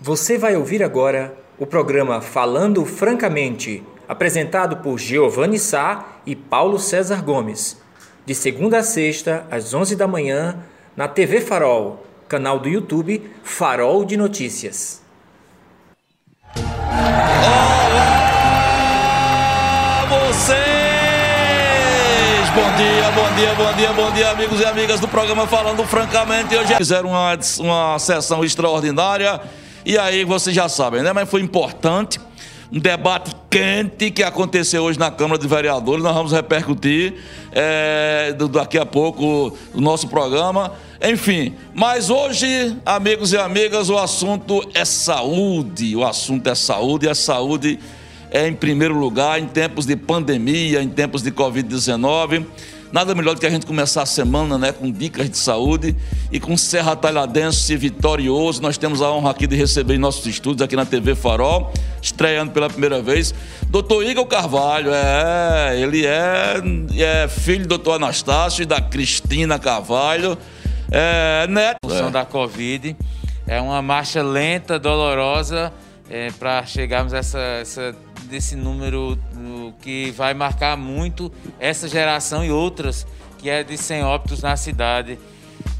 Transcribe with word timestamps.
Você 0.00 0.36
vai 0.36 0.54
ouvir 0.54 0.82
agora 0.82 1.34
o 1.58 1.64
programa 1.64 2.20
Falando 2.20 2.84
Francamente, 2.84 3.82
apresentado 4.06 4.76
por 4.76 4.98
Giovanni 4.98 5.58
Sá 5.58 6.18
e 6.26 6.36
Paulo 6.36 6.78
César 6.78 7.22
Gomes, 7.22 7.80
de 8.26 8.34
segunda 8.34 8.80
a 8.80 8.82
sexta, 8.82 9.46
às 9.50 9.72
11 9.72 9.96
da 9.96 10.06
manhã, 10.06 10.58
na 10.94 11.08
TV 11.08 11.40
Farol, 11.40 12.04
canal 12.28 12.58
do 12.58 12.68
YouTube 12.68 13.22
Farol 13.42 14.04
de 14.04 14.18
Notícias. 14.18 15.00
Olá, 16.54 16.66
vocês! 20.10 20.66
Bom 22.54 22.76
dia, 22.76 23.10
bom 23.12 23.34
dia, 23.34 23.54
bom 23.54 23.72
dia, 23.72 23.92
bom 23.94 24.12
dia, 24.12 24.30
amigos 24.30 24.60
e 24.60 24.64
amigas 24.66 25.00
do 25.00 25.08
programa 25.08 25.46
Falando 25.46 25.82
Francamente. 25.84 26.54
Hoje 26.54 26.74
fizeram 26.76 27.08
uma, 27.08 27.38
uma 27.60 27.98
sessão 27.98 28.44
extraordinária 28.44 29.40
e 29.86 29.96
aí 29.96 30.24
vocês 30.24 30.54
já 30.54 30.68
sabem, 30.68 31.00
né? 31.00 31.12
Mas 31.12 31.30
foi 31.30 31.40
importante. 31.40 32.18
Um 32.72 32.80
debate 32.80 33.30
quente 33.48 34.10
que 34.10 34.24
aconteceu 34.24 34.82
hoje 34.82 34.98
na 34.98 35.12
Câmara 35.12 35.40
de 35.40 35.46
Vereadores. 35.46 36.02
Nós 36.02 36.12
vamos 36.12 36.32
repercutir 36.32 37.14
é, 37.52 38.34
daqui 38.50 38.76
a 38.76 38.84
pouco 38.84 39.56
o 39.72 39.80
nosso 39.80 40.08
programa. 40.08 40.72
Enfim, 41.00 41.54
mas 41.72 42.10
hoje, 42.10 42.76
amigos 42.84 43.32
e 43.32 43.38
amigas, 43.38 43.88
o 43.88 43.96
assunto 43.96 44.68
é 44.74 44.84
saúde. 44.84 45.94
O 45.94 46.04
assunto 46.04 46.48
é 46.48 46.56
saúde 46.56 47.06
e 47.06 47.08
a 47.08 47.14
saúde 47.14 47.78
é 48.32 48.48
em 48.48 48.54
primeiro 48.54 48.98
lugar 48.98 49.38
em 49.38 49.46
tempos 49.46 49.86
de 49.86 49.94
pandemia, 49.94 50.82
em 50.82 50.88
tempos 50.88 51.22
de 51.22 51.30
Covid-19. 51.30 52.44
Nada 52.92 53.14
melhor 53.14 53.34
do 53.34 53.40
que 53.40 53.46
a 53.46 53.50
gente 53.50 53.66
começar 53.66 54.02
a 54.02 54.06
semana 54.06 54.56
né, 54.56 54.72
com 54.72 54.90
dicas 54.90 55.28
de 55.28 55.36
saúde 55.36 55.96
e 56.30 56.38
com 56.38 56.56
Serra 56.56 56.94
Talhadense 56.94 57.76
vitorioso. 57.76 58.62
Nós 58.62 58.78
temos 58.78 59.02
a 59.02 59.10
honra 59.10 59.30
aqui 59.30 59.46
de 59.46 59.56
receber 59.56 59.94
em 59.94 59.98
nossos 59.98 60.24
estúdios, 60.26 60.62
aqui 60.62 60.76
na 60.76 60.86
TV 60.86 61.14
Farol, 61.14 61.72
estreando 62.00 62.52
pela 62.52 62.68
primeira 62.68 63.02
vez, 63.02 63.34
doutor 63.68 64.04
Igor 64.04 64.26
Carvalho. 64.26 64.90
É, 64.92 65.78
ele 65.80 66.06
é, 66.06 66.62
é 66.98 67.28
filho 67.28 67.62
do 67.62 67.68
doutor 67.70 67.94
Anastácio 67.94 68.62
e 68.62 68.66
da 68.66 68.80
Cristina 68.80 69.58
Carvalho. 69.58 70.38
É, 70.90 71.46
neto. 71.48 71.78
função 71.82 72.10
da 72.10 72.24
Covid. 72.24 72.96
É 73.46 73.60
uma 73.60 73.82
marcha 73.82 74.22
lenta, 74.22 74.78
dolorosa, 74.78 75.72
é, 76.10 76.30
para 76.32 76.64
chegarmos 76.66 77.12
a 77.14 77.18
essa, 77.18 77.38
essa, 77.38 77.96
desse 78.26 78.56
número 78.56 79.18
que 79.80 80.10
vai 80.12 80.34
marcar 80.34 80.76
muito 80.76 81.32
essa 81.58 81.88
geração 81.88 82.44
e 82.44 82.50
outras, 82.50 83.06
que 83.38 83.48
é 83.48 83.62
de 83.62 83.76
100 83.76 84.02
óbitos 84.04 84.42
na 84.42 84.56
cidade. 84.56 85.18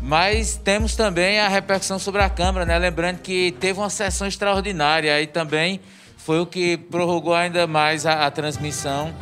Mas 0.00 0.56
temos 0.56 0.94
também 0.94 1.40
a 1.40 1.48
repercussão 1.48 1.98
sobre 1.98 2.22
a 2.22 2.30
Câmara, 2.30 2.64
né? 2.64 2.78
Lembrando 2.78 3.18
que 3.18 3.52
teve 3.60 3.78
uma 3.78 3.90
sessão 3.90 4.26
extraordinária 4.26 5.20
e 5.20 5.26
também 5.26 5.80
foi 6.16 6.40
o 6.40 6.46
que 6.46 6.76
prorrogou 6.76 7.34
ainda 7.34 7.66
mais 7.66 8.06
a, 8.06 8.26
a 8.26 8.30
transmissão 8.30 9.12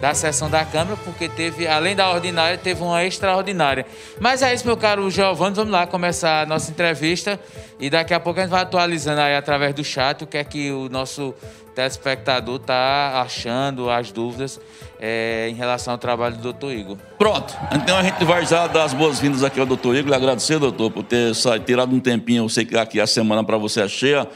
da 0.00 0.14
sessão 0.14 0.48
da 0.48 0.64
Câmara, 0.64 0.96
porque 1.04 1.28
teve, 1.28 1.66
além 1.66 1.96
da 1.96 2.10
ordinária, 2.10 2.56
teve 2.56 2.82
uma 2.82 3.04
extraordinária. 3.04 3.84
Mas 4.20 4.42
é 4.42 4.54
isso, 4.54 4.66
meu 4.66 4.76
caro 4.76 5.10
Giovanni, 5.10 5.56
vamos 5.56 5.72
lá 5.72 5.86
começar 5.86 6.42
a 6.42 6.46
nossa 6.46 6.70
entrevista 6.70 7.38
e 7.80 7.90
daqui 7.90 8.14
a 8.14 8.20
pouco 8.20 8.38
a 8.38 8.42
gente 8.42 8.50
vai 8.50 8.62
atualizando 8.62 9.20
aí 9.20 9.34
através 9.34 9.74
do 9.74 9.84
chat 9.84 10.22
o 10.22 10.26
que 10.26 10.36
é 10.36 10.44
que 10.44 10.70
o 10.70 10.88
nosso 10.88 11.34
telespectador 11.74 12.56
está 12.56 13.22
achando, 13.22 13.88
as 13.88 14.10
dúvidas 14.10 14.60
é, 15.00 15.48
em 15.48 15.54
relação 15.54 15.92
ao 15.92 15.98
trabalho 15.98 16.36
do 16.36 16.42
doutor 16.42 16.72
Igor. 16.72 16.96
Pronto, 17.16 17.56
então 17.72 17.96
a 17.96 18.02
gente 18.02 18.24
vai 18.24 18.44
já 18.44 18.66
dar 18.66 18.84
as 18.84 18.92
boas-vindas 18.92 19.44
aqui 19.44 19.60
ao 19.60 19.66
doutor 19.66 19.94
Igor, 19.94 20.12
e 20.12 20.14
agradecer, 20.14 20.58
doutor, 20.58 20.90
por 20.90 21.04
ter 21.04 21.32
tirado 21.64 21.94
um 21.94 22.00
tempinho, 22.00 22.44
eu 22.44 22.48
sei 22.48 22.64
que 22.64 22.76
aqui 22.76 23.00
a 23.00 23.06
semana 23.06 23.44
para 23.44 23.56
você 23.56 23.82
é 23.82 23.88
cheia, 23.88 24.26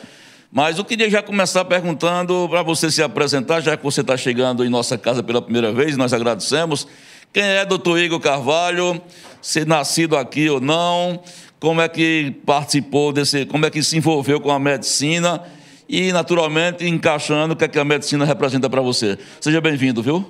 mas 0.53 0.77
eu 0.77 0.85
queria 0.85 1.09
já 1.09 1.23
começar 1.23 1.65
perguntando 1.65 2.47
para 2.51 2.63
você 2.63 2.91
se 2.91 3.03
apresentar, 3.03 3.63
já 3.63 3.75
que 3.75 3.83
você 3.83 4.03
está 4.03 4.19
chegando 4.19 4.63
em 4.63 4.69
nossa 4.69 4.99
casa 4.99 5.23
pela 5.23 5.41
primeira 5.41 5.73
vez, 5.73 5.97
nós 5.97 6.13
agradecemos. 6.13 6.87
Quem 7.33 7.43
é 7.43 7.65
doutor 7.65 7.99
Igor 7.99 8.21
Carvalho? 8.21 9.01
Se 9.41 9.65
nascido 9.65 10.15
aqui 10.15 10.51
ou 10.51 10.61
não? 10.61 11.23
Como 11.59 11.81
é 11.81 11.89
que 11.89 12.37
participou 12.45 13.15
desse, 13.15 13.47
como 13.47 13.65
é 13.65 13.71
que 13.71 13.83
se 13.83 13.97
envolveu 13.97 14.43
com 14.43 14.51
a 14.51 14.59
medicina? 14.59 15.43
E, 15.89 16.13
naturalmente, 16.13 16.87
encaixando 16.87 17.55
o 17.55 17.57
que, 17.57 17.65
é 17.65 17.69
que 17.69 17.79
a 17.79 17.85
medicina 17.85 18.27
representa 18.27 18.69
para 18.69 18.83
você. 18.83 19.19
Seja 19.41 19.59
bem-vindo, 19.59 20.03
viu? 20.03 20.29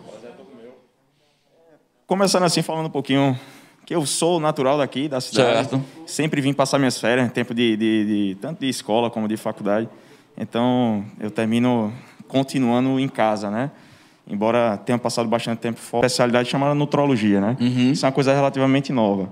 Começando 2.06 2.44
assim, 2.44 2.62
falando 2.62 2.86
um 2.86 2.90
pouquinho 2.90 3.36
que 3.84 3.92
eu 3.92 4.06
sou 4.06 4.38
natural 4.38 4.78
daqui, 4.78 5.08
da 5.08 5.20
cidade. 5.20 5.68
Certo. 5.68 5.84
Sempre 6.06 6.40
vim 6.40 6.52
passar 6.52 6.78
minhas 6.78 7.00
férias, 7.00 7.32
tempo 7.32 7.52
de, 7.52 7.76
de, 7.76 8.04
de 8.04 8.34
tanto 8.40 8.60
de 8.60 8.68
escola 8.68 9.10
como 9.10 9.26
de 9.26 9.36
faculdade. 9.36 9.88
Então, 10.36 11.04
eu 11.20 11.30
termino 11.30 11.92
continuando 12.28 12.98
em 12.98 13.08
casa, 13.08 13.50
né? 13.50 13.70
Embora 14.26 14.76
tenha 14.78 14.98
passado 14.98 15.28
bastante 15.28 15.58
tempo 15.58 15.78
fora, 15.78 16.06
especialidade 16.06 16.48
chamada 16.48 16.74
nutrologia, 16.74 17.40
né? 17.40 17.56
Isso 17.92 18.04
é 18.04 18.08
uma 18.08 18.12
coisa 18.12 18.32
relativamente 18.32 18.92
nova. 18.92 19.28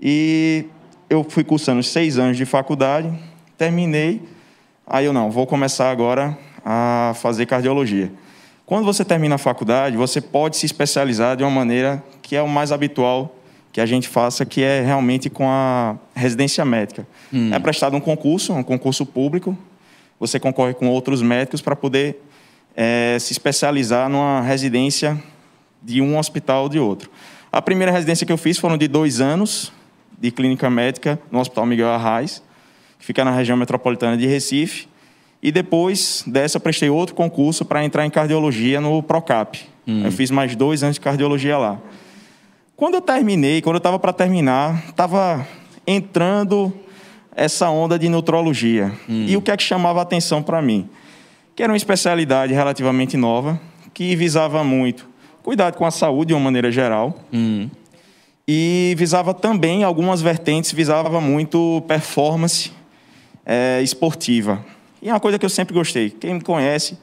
E 0.00 0.64
eu 1.10 1.24
fui 1.28 1.44
cursando 1.44 1.82
seis 1.82 2.18
anos 2.18 2.36
de 2.36 2.44
faculdade, 2.44 3.12
terminei, 3.58 4.22
aí 4.86 5.04
eu 5.04 5.12
não, 5.12 5.30
vou 5.30 5.46
começar 5.46 5.90
agora 5.90 6.36
a 6.64 7.12
fazer 7.16 7.46
cardiologia. 7.46 8.12
Quando 8.64 8.84
você 8.84 9.04
termina 9.04 9.34
a 9.34 9.38
faculdade, 9.38 9.96
você 9.96 10.20
pode 10.20 10.56
se 10.56 10.64
especializar 10.64 11.36
de 11.36 11.42
uma 11.42 11.50
maneira 11.50 12.02
que 12.22 12.34
é 12.34 12.40
o 12.40 12.48
mais 12.48 12.72
habitual 12.72 13.36
que 13.72 13.80
a 13.80 13.86
gente 13.86 14.08
faça, 14.08 14.44
que 14.44 14.62
é 14.62 14.82
realmente 14.82 15.28
com 15.28 15.48
a 15.48 15.96
residência 16.14 16.64
médica. 16.64 17.06
É 17.52 17.58
prestado 17.58 17.96
um 17.96 18.00
concurso, 18.00 18.52
um 18.52 18.62
concurso 18.62 19.04
público, 19.04 19.56
você 20.22 20.38
concorre 20.38 20.72
com 20.72 20.88
outros 20.88 21.20
médicos 21.20 21.60
para 21.60 21.74
poder 21.74 22.22
é, 22.76 23.16
se 23.18 23.32
especializar 23.32 24.08
numa 24.08 24.40
residência 24.40 25.20
de 25.82 26.00
um 26.00 26.16
hospital 26.16 26.62
ou 26.62 26.68
de 26.68 26.78
outro. 26.78 27.10
A 27.50 27.60
primeira 27.60 27.90
residência 27.90 28.24
que 28.24 28.32
eu 28.32 28.38
fiz 28.38 28.56
foram 28.56 28.78
de 28.78 28.86
dois 28.86 29.20
anos 29.20 29.72
de 30.20 30.30
clínica 30.30 30.70
médica 30.70 31.18
no 31.28 31.40
Hospital 31.40 31.66
Miguel 31.66 31.88
Arraes, 31.88 32.40
que 33.00 33.04
fica 33.04 33.24
na 33.24 33.32
região 33.32 33.56
metropolitana 33.56 34.16
de 34.16 34.24
Recife. 34.24 34.86
E 35.42 35.50
depois 35.50 36.22
dessa, 36.24 36.60
prestei 36.60 36.88
outro 36.88 37.16
concurso 37.16 37.64
para 37.64 37.84
entrar 37.84 38.06
em 38.06 38.10
cardiologia 38.10 38.80
no 38.80 39.02
Procap. 39.02 39.58
Eu 40.04 40.12
fiz 40.12 40.30
mais 40.30 40.54
dois 40.54 40.84
anos 40.84 40.94
de 40.94 41.00
cardiologia 41.00 41.58
lá. 41.58 41.80
Quando 42.76 42.94
eu 42.94 43.00
terminei, 43.00 43.60
quando 43.60 43.74
eu 43.74 43.78
estava 43.78 43.98
para 43.98 44.12
terminar, 44.12 44.84
estava 44.88 45.44
entrando 45.84 46.72
essa 47.34 47.70
onda 47.70 47.98
de 47.98 48.08
nutrologia. 48.08 48.92
E 49.08 49.36
o 49.36 49.42
que 49.42 49.50
é 49.50 49.56
que 49.56 49.62
chamava 49.62 50.00
a 50.00 50.02
atenção 50.02 50.42
para 50.42 50.60
mim? 50.60 50.88
Que 51.56 51.62
era 51.62 51.72
uma 51.72 51.76
especialidade 51.76 52.52
relativamente 52.52 53.16
nova, 53.16 53.60
que 53.92 54.14
visava 54.16 54.62
muito 54.64 55.10
cuidado 55.42 55.76
com 55.76 55.84
a 55.84 55.90
saúde 55.90 56.28
de 56.28 56.34
uma 56.34 56.40
maneira 56.40 56.70
geral. 56.70 57.18
E 58.46 58.94
visava 58.96 59.34
também 59.34 59.84
algumas 59.84 60.20
vertentes, 60.20 60.72
visava 60.72 61.20
muito 61.20 61.82
performance 61.86 62.72
eh, 63.44 63.80
esportiva. 63.82 64.64
E 65.00 65.08
é 65.08 65.12
uma 65.12 65.20
coisa 65.20 65.38
que 65.38 65.44
eu 65.44 65.50
sempre 65.50 65.74
gostei. 65.74 66.10
Quem 66.10 66.34
me 66.34 66.40
conhece 66.40 66.96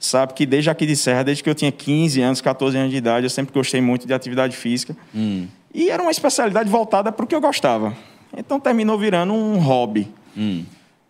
sabe 0.00 0.34
que 0.34 0.46
desde 0.46 0.70
aqui 0.70 0.86
de 0.86 0.96
Serra, 0.96 1.24
desde 1.24 1.42
que 1.42 1.50
eu 1.50 1.54
tinha 1.54 1.72
15 1.72 2.20
anos, 2.20 2.40
14 2.40 2.76
anos 2.76 2.90
de 2.90 2.96
idade, 2.96 3.26
eu 3.26 3.30
sempre 3.30 3.52
gostei 3.52 3.80
muito 3.80 4.06
de 4.06 4.14
atividade 4.14 4.56
física. 4.56 4.96
E 5.74 5.90
era 5.90 6.02
uma 6.02 6.10
especialidade 6.10 6.68
voltada 6.70 7.10
para 7.12 7.24
o 7.24 7.26
que 7.26 7.34
eu 7.34 7.40
gostava. 7.40 7.94
Então 8.36 8.60
terminou 8.60 8.98
virando 8.98 9.32
um 9.32 9.58
hobby. 9.58 10.08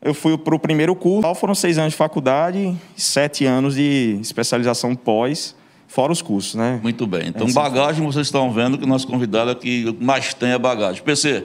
Eu 0.00 0.14
fui 0.14 0.38
para 0.38 0.54
o 0.54 0.58
primeiro 0.58 0.94
curso, 0.94 1.34
foram 1.34 1.54
seis 1.54 1.76
anos 1.76 1.92
de 1.92 1.96
faculdade, 1.96 2.74
sete 2.96 3.44
anos 3.44 3.74
de 3.74 4.18
especialização 4.20 4.94
pós, 4.94 5.56
fora 5.88 6.12
os 6.12 6.22
cursos, 6.22 6.54
né? 6.54 6.78
Muito 6.82 7.06
bem. 7.06 7.26
Então, 7.28 7.50
bagagem, 7.52 8.04
vocês 8.06 8.28
estão 8.28 8.50
vendo 8.52 8.78
que 8.78 8.84
o 8.84 8.86
nosso 8.86 9.06
convidado 9.08 9.50
aqui 9.50 9.96
mais 10.00 10.32
tem 10.32 10.50
é 10.50 10.58
bagagem. 10.58 11.02
PC, 11.02 11.44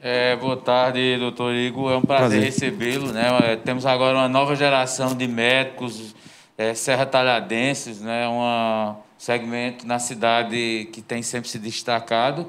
É, 0.00 0.34
boa 0.34 0.56
tarde, 0.56 1.16
doutor 1.18 1.54
Igor. 1.54 1.92
É 1.92 1.96
um 1.96 2.02
prazer, 2.02 2.40
Prazer. 2.40 2.42
recebê-lo. 2.42 3.12
Né? 3.12 3.52
É, 3.52 3.56
Temos 3.56 3.86
agora 3.86 4.18
uma 4.18 4.28
nova 4.28 4.56
geração 4.56 5.14
de 5.14 5.28
médicos 5.28 6.16
é, 6.58 6.74
serra 6.74 7.06
talhadenses, 7.06 8.00
né? 8.00 8.28
um 8.28 8.96
segmento 9.16 9.86
na 9.86 10.00
cidade 10.00 10.88
que 10.92 11.00
tem 11.00 11.22
sempre 11.22 11.48
se 11.48 11.60
destacado 11.60 12.48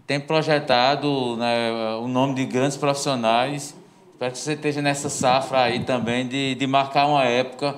e 0.00 0.02
tem 0.02 0.18
projetado 0.18 1.36
né, 1.36 1.70
o 2.00 2.08
nome 2.08 2.34
de 2.34 2.46
grandes 2.46 2.78
profissionais. 2.78 3.76
Espero 4.14 4.32
que 4.32 4.38
você 4.38 4.54
esteja 4.54 4.80
nessa 4.80 5.10
safra 5.10 5.64
aí 5.64 5.80
também 5.84 6.26
de, 6.26 6.54
de 6.54 6.66
marcar 6.66 7.06
uma 7.06 7.24
época 7.24 7.76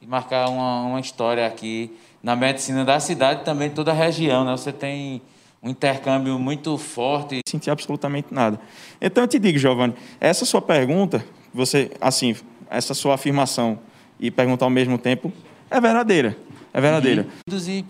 e 0.00 0.06
marcar 0.06 0.48
uma, 0.48 0.86
uma 0.86 0.98
história 0.98 1.46
aqui 1.46 1.94
na 2.22 2.34
medicina 2.34 2.86
da 2.86 2.98
cidade 2.98 3.42
e 3.42 3.44
também 3.44 3.68
toda 3.68 3.90
a 3.90 3.94
região. 3.94 4.46
Né? 4.46 4.52
Você 4.52 4.72
tem 4.72 5.20
um 5.62 5.68
intercâmbio 5.68 6.38
muito 6.38 6.78
forte 6.78 7.42
senti 7.46 7.70
absolutamente 7.70 8.28
nada. 8.32 8.58
Então 8.98 9.24
eu 9.24 9.28
te 9.28 9.38
digo, 9.38 9.58
Giovanni, 9.58 9.92
essa 10.18 10.46
sua 10.46 10.62
pergunta, 10.62 11.22
você, 11.52 11.90
assim, 12.00 12.34
essa 12.70 12.94
sua 12.94 13.14
afirmação 13.14 13.78
e 14.18 14.30
perguntar 14.30 14.64
ao 14.64 14.70
mesmo 14.70 14.96
tempo, 14.96 15.30
é 15.70 15.78
verdadeira. 15.78 16.34
É 16.72 16.80
verdadeira. 16.80 17.26
e, 17.46 17.84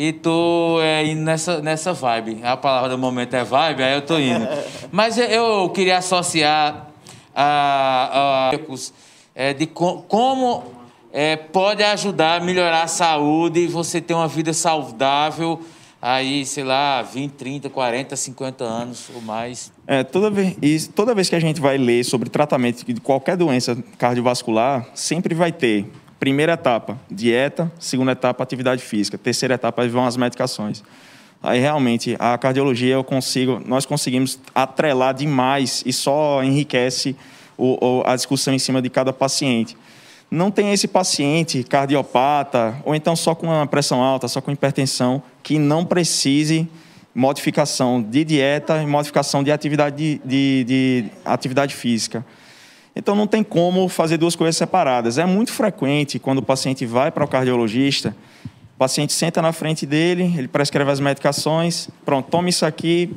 e 0.00 0.12
tô 0.12 0.78
é, 0.80 1.04
indo 1.04 1.22
nessa, 1.22 1.60
nessa 1.60 1.92
vibe. 1.92 2.38
A 2.44 2.56
palavra 2.56 2.88
do 2.90 2.96
momento 2.96 3.34
é 3.34 3.42
vibe, 3.42 3.82
aí 3.82 3.94
eu 3.96 4.02
tô 4.02 4.16
indo. 4.16 4.46
Mas 4.92 5.18
eu- 5.18 5.68
queria 5.70 5.98
associar 5.98 6.86
a, 7.34 8.50
a- 8.52 8.58
é, 9.34 9.52
de 9.52 9.66
co 9.66 10.02
como 10.02 10.62
é, 11.12 11.34
pode 11.34 11.82
ajudar 11.82 12.40
a 12.40 12.44
melhorar 12.44 12.84
a 12.84 12.86
saúde 12.86 13.58
e 13.58 13.66
você 13.66 14.00
ter 14.00 14.14
uma 14.14 14.28
vida 14.28 14.52
saudável 14.52 15.60
aí, 16.00 16.46
sei 16.46 16.62
lá, 16.62 17.02
20, 17.02 17.32
30, 17.32 17.68
40, 17.68 18.14
50 18.14 18.62
anos 18.62 19.10
ou 19.12 19.20
mais. 19.20 19.72
É, 19.84 20.04
toda 20.04 20.30
vez, 20.30 20.86
toda 20.94 21.12
vez 21.12 21.28
que 21.28 21.34
a 21.34 21.40
gente 21.40 21.60
vai 21.60 21.76
ler 21.76 22.04
sobre 22.04 22.30
tratamento 22.30 22.84
de 22.86 23.00
qualquer 23.00 23.36
doença 23.36 23.76
cardiovascular, 23.98 24.86
sempre 24.94 25.34
vai 25.34 25.50
ter 25.50 25.90
primeira 26.18 26.54
etapa, 26.54 26.98
dieta, 27.10 27.70
segunda 27.78 28.12
etapa, 28.12 28.42
atividade 28.42 28.82
física, 28.82 29.16
terceira 29.16 29.54
etapa, 29.54 29.86
vão 29.88 30.04
as 30.04 30.16
medicações. 30.16 30.82
Aí 31.42 31.60
realmente 31.60 32.16
a 32.18 32.36
cardiologia 32.36 32.94
eu 32.94 33.04
consigo, 33.04 33.62
nós 33.64 33.86
conseguimos 33.86 34.38
atrelar 34.54 35.14
demais 35.14 35.82
e 35.86 35.92
só 35.92 36.42
enriquece 36.42 37.14
o, 37.56 37.78
o, 37.84 38.02
a 38.04 38.16
discussão 38.16 38.52
em 38.52 38.58
cima 38.58 38.82
de 38.82 38.90
cada 38.90 39.12
paciente. 39.12 39.76
Não 40.30 40.50
tem 40.50 40.72
esse 40.72 40.88
paciente 40.88 41.62
cardiopata 41.62 42.76
ou 42.84 42.94
então 42.94 43.14
só 43.14 43.34
com 43.34 43.46
uma 43.46 43.66
pressão 43.66 44.02
alta, 44.02 44.26
só 44.26 44.40
com 44.40 44.50
hipertensão 44.50 45.22
que 45.42 45.58
não 45.58 45.84
precise 45.84 46.68
modificação 47.14 48.02
de 48.02 48.24
dieta 48.24 48.82
e 48.82 48.86
modificação 48.86 49.42
de 49.42 49.50
atividade, 49.50 49.96
de, 49.96 50.20
de, 50.24 50.64
de 50.64 51.04
atividade 51.24 51.74
física. 51.74 52.24
Então 52.98 53.14
não 53.14 53.28
tem 53.28 53.44
como 53.44 53.88
fazer 53.88 54.16
duas 54.16 54.34
coisas 54.34 54.56
separadas. 54.56 55.18
É 55.18 55.24
muito 55.24 55.52
frequente 55.52 56.18
quando 56.18 56.38
o 56.38 56.42
paciente 56.42 56.84
vai 56.84 57.12
para 57.12 57.24
o 57.24 57.28
cardiologista, 57.28 58.14
o 58.74 58.78
paciente 58.78 59.12
senta 59.12 59.40
na 59.40 59.52
frente 59.52 59.86
dele, 59.86 60.34
ele 60.36 60.48
prescreve 60.48 60.90
as 60.90 60.98
medicações, 60.98 61.88
pronto, 62.04 62.28
toma 62.28 62.48
isso 62.48 62.66
aqui, 62.66 63.16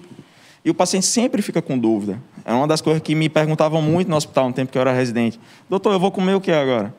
e 0.64 0.70
o 0.70 0.74
paciente 0.76 1.08
sempre 1.08 1.42
fica 1.42 1.64
com 1.64 1.80
dúvida. 1.80 2.22
É 2.46 2.54
uma 2.54 2.68
das 2.68 2.80
coisas 2.80 3.02
que 3.02 3.16
me 3.16 3.28
perguntavam 3.28 3.82
muito 3.82 4.08
no 4.08 4.16
hospital 4.16 4.48
no 4.50 4.54
tempo 4.54 4.72
que 4.72 4.78
eu 4.78 4.82
era 4.82 4.94
residente. 4.94 5.40
Doutor, 5.68 5.94
eu 5.94 6.00
vou 6.00 6.12
comer 6.12 6.36
o 6.36 6.42
que 6.42 6.52
agora? 6.52 6.94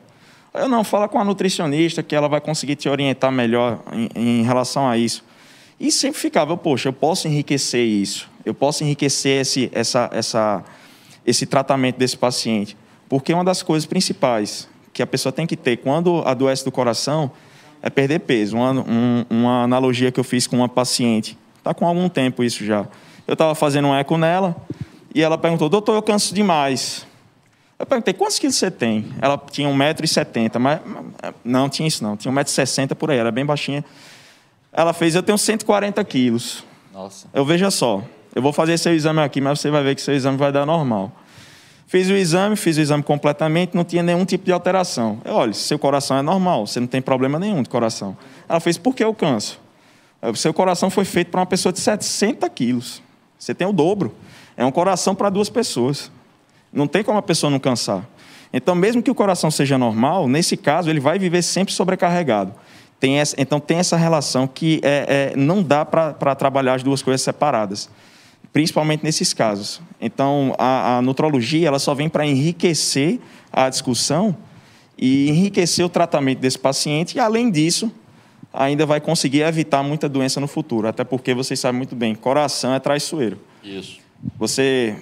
Eu 0.53 0.67
não, 0.67 0.83
fala 0.83 1.07
com 1.07 1.17
a 1.17 1.23
nutricionista 1.23 2.03
que 2.03 2.13
ela 2.13 2.27
vai 2.27 2.41
conseguir 2.41 2.75
te 2.75 2.89
orientar 2.89 3.31
melhor 3.31 3.81
em, 3.93 4.41
em 4.41 4.43
relação 4.43 4.89
a 4.89 4.97
isso. 4.97 5.23
E 5.79 5.89
sempre 5.89 6.19
ficava, 6.19 6.55
poxa, 6.57 6.89
eu 6.89 6.93
posso 6.93 7.29
enriquecer 7.29 7.85
isso, 7.85 8.29
eu 8.45 8.53
posso 8.53 8.83
enriquecer 8.83 9.41
esse, 9.41 9.69
essa, 9.73 10.09
essa, 10.13 10.63
esse 11.25 11.45
tratamento 11.45 11.97
desse 11.97 12.17
paciente. 12.17 12.77
Porque 13.07 13.33
uma 13.33 13.43
das 13.43 13.61
coisas 13.61 13.85
principais 13.85 14.67
que 14.93 15.01
a 15.01 15.07
pessoa 15.07 15.31
tem 15.31 15.47
que 15.47 15.57
ter 15.57 15.77
quando 15.77 16.21
adoece 16.25 16.63
do 16.63 16.71
coração 16.71 17.31
é 17.81 17.89
perder 17.89 18.19
peso. 18.19 18.55
Uma, 18.55 18.71
um, 18.71 19.25
uma 19.29 19.63
analogia 19.63 20.11
que 20.11 20.19
eu 20.19 20.23
fiz 20.23 20.47
com 20.47 20.57
uma 20.57 20.69
paciente, 20.69 21.37
está 21.57 21.73
com 21.73 21.85
algum 21.87 22.07
tempo 22.07 22.43
isso 22.43 22.65
já. 22.65 22.87
Eu 23.27 23.33
estava 23.33 23.55
fazendo 23.55 23.87
um 23.89 23.95
eco 23.95 24.17
nela 24.17 24.55
e 25.13 25.21
ela 25.21 25.37
perguntou, 25.37 25.69
doutor, 25.69 25.95
eu 25.95 26.01
canso 26.01 26.33
demais. 26.33 27.05
Eu 27.77 27.85
perguntei, 27.85 28.13
quantos 28.13 28.39
quilos 28.39 28.55
você 28.55 28.71
tem? 28.71 29.07
Ela 29.21 29.37
tinha 29.37 29.67
1,70m, 29.67 30.59
mas 30.59 30.79
não 31.43 31.67
tinha 31.67 31.87
isso 31.87 32.03
não, 32.03 32.15
tinha 32.15 32.33
1,60m 32.33 32.95
por 32.95 33.11
aí, 33.11 33.17
era 33.17 33.31
bem 33.31 33.45
baixinha. 33.45 33.83
Ela 34.71 34.93
fez, 34.93 35.15
eu 35.15 35.23
tenho 35.23 35.37
140 35.37 36.03
quilos. 36.05 36.63
Nossa. 36.93 37.27
Eu 37.33 37.43
veja 37.43 37.69
só, 37.69 38.03
eu 38.35 38.41
vou 38.41 38.53
fazer 38.53 38.77
seu 38.77 38.93
exame 38.93 39.21
aqui, 39.21 39.39
mas 39.39 39.59
você 39.59 39.69
vai 39.69 39.83
ver 39.83 39.95
que 39.95 40.01
seu 40.01 40.13
exame 40.13 40.37
vai 40.37 40.51
dar 40.51 40.65
normal. 40.65 41.11
Fiz 41.87 42.09
o 42.09 42.13
exame, 42.13 42.55
fiz 42.55 42.77
o 42.77 42.81
exame 42.81 43.03
completamente, 43.03 43.75
não 43.75 43.83
tinha 43.83 44.01
nenhum 44.01 44.25
tipo 44.25 44.45
de 44.45 44.51
alteração. 44.51 45.21
Eu, 45.23 45.35
olha, 45.35 45.53
seu 45.53 45.77
coração 45.77 46.17
é 46.17 46.21
normal, 46.21 46.65
você 46.65 46.79
não 46.79 46.87
tem 46.87 47.01
problema 47.01 47.37
nenhum 47.37 47.61
de 47.61 47.69
coração. 47.69 48.17
Ela 48.49 48.59
fez, 48.59 48.77
por 48.77 48.95
que 48.95 49.03
eu 49.03 49.13
canso? 49.13 49.59
O 50.21 50.35
seu 50.35 50.53
coração 50.53 50.89
foi 50.89 51.05
feito 51.05 51.29
para 51.29 51.41
uma 51.41 51.45
pessoa 51.45 51.71
de 51.71 51.79
70 51.79 52.49
quilos. 52.49 53.01
Você 53.37 53.53
tem 53.53 53.67
o 53.67 53.73
dobro. 53.73 54.15
É 54.55 54.63
um 54.63 54.71
coração 54.71 55.13
para 55.13 55.29
duas 55.29 55.49
pessoas. 55.49 56.09
Não 56.71 56.87
tem 56.87 57.03
como 57.03 57.17
a 57.17 57.21
pessoa 57.21 57.49
não 57.49 57.59
cansar. 57.59 58.07
Então, 58.53 58.73
mesmo 58.73 59.03
que 59.03 59.11
o 59.11 59.15
coração 59.15 59.51
seja 59.51 59.77
normal, 59.77 60.27
nesse 60.27 60.55
caso, 60.55 60.89
ele 60.89 60.99
vai 60.99 61.19
viver 61.19 61.41
sempre 61.41 61.73
sobrecarregado. 61.73 62.53
Tem 62.99 63.19
essa, 63.19 63.35
então, 63.37 63.59
tem 63.59 63.79
essa 63.79 63.97
relação 63.97 64.47
que 64.47 64.79
é, 64.81 65.33
é, 65.33 65.37
não 65.37 65.61
dá 65.61 65.83
para 65.83 66.35
trabalhar 66.35 66.75
as 66.75 66.83
duas 66.83 67.01
coisas 67.01 67.21
separadas, 67.21 67.89
principalmente 68.53 69.03
nesses 69.03 69.33
casos. 69.33 69.81
Então, 69.99 70.55
a, 70.59 70.97
a 70.97 71.01
nutrologia 71.01 71.67
ela 71.67 71.79
só 71.79 71.95
vem 71.95 72.07
para 72.07 72.25
enriquecer 72.25 73.19
a 73.51 73.67
discussão 73.67 74.37
e 74.97 75.27
enriquecer 75.29 75.83
o 75.83 75.89
tratamento 75.89 76.39
desse 76.39 76.59
paciente, 76.59 77.17
e, 77.17 77.19
além 77.19 77.49
disso, 77.49 77.91
ainda 78.53 78.85
vai 78.85 79.01
conseguir 79.01 79.41
evitar 79.41 79.81
muita 79.81 80.07
doença 80.07 80.39
no 80.39 80.47
futuro. 80.47 80.87
Até 80.87 81.03
porque 81.03 81.33
vocês 81.33 81.59
sabem 81.59 81.79
muito 81.79 81.95
bem, 81.95 82.13
coração 82.13 82.73
é 82.73 82.79
traiçoeiro. 82.79 83.39
Isso. 83.63 84.02
Você. 84.37 84.95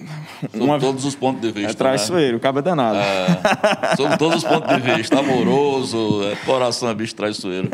Sob 0.52 0.64
uma... 0.64 0.80
todos 0.80 1.06
os 1.06 1.16
pontos 1.16 1.42
de 1.42 1.52
vista. 1.52 1.72
É 1.72 1.74
traiçoeiro, 1.74 2.34
né? 2.34 2.40
cabo 2.40 2.60
é 2.60 2.62
danado. 2.62 2.98
É, 2.98 3.96
sob 3.96 4.18
todos 4.18 4.38
os 4.38 4.44
pontos 4.44 4.76
de 4.76 4.82
vista. 4.96 5.20
Amoroso, 5.20 6.24
é, 6.24 6.36
coração 6.46 6.90
é 6.90 6.94
bicho 6.94 7.16
traiçoeiro. 7.16 7.70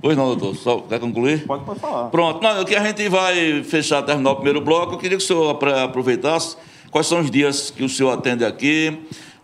Pois 0.00 0.16
não, 0.16 0.26
doutor. 0.26 0.56
Só, 0.56 0.78
quer 0.78 1.00
concluir? 1.00 1.44
Pode, 1.46 1.64
pode 1.64 1.80
falar. 1.80 2.08
Pronto. 2.08 2.42
Não, 2.42 2.64
que 2.64 2.74
a 2.74 2.84
gente 2.84 3.08
vai 3.08 3.62
fechar, 3.64 4.02
terminar 4.02 4.30
o 4.30 4.34
primeiro 4.36 4.60
bloco. 4.60 4.94
Eu 4.94 4.98
queria 4.98 5.16
que 5.16 5.24
o 5.24 5.26
senhor 5.26 5.50
aproveitasse 5.50 6.56
quais 6.90 7.06
são 7.06 7.20
os 7.20 7.30
dias 7.30 7.70
que 7.70 7.82
o 7.82 7.88
senhor 7.88 8.10
atende 8.10 8.44
aqui, 8.44 8.96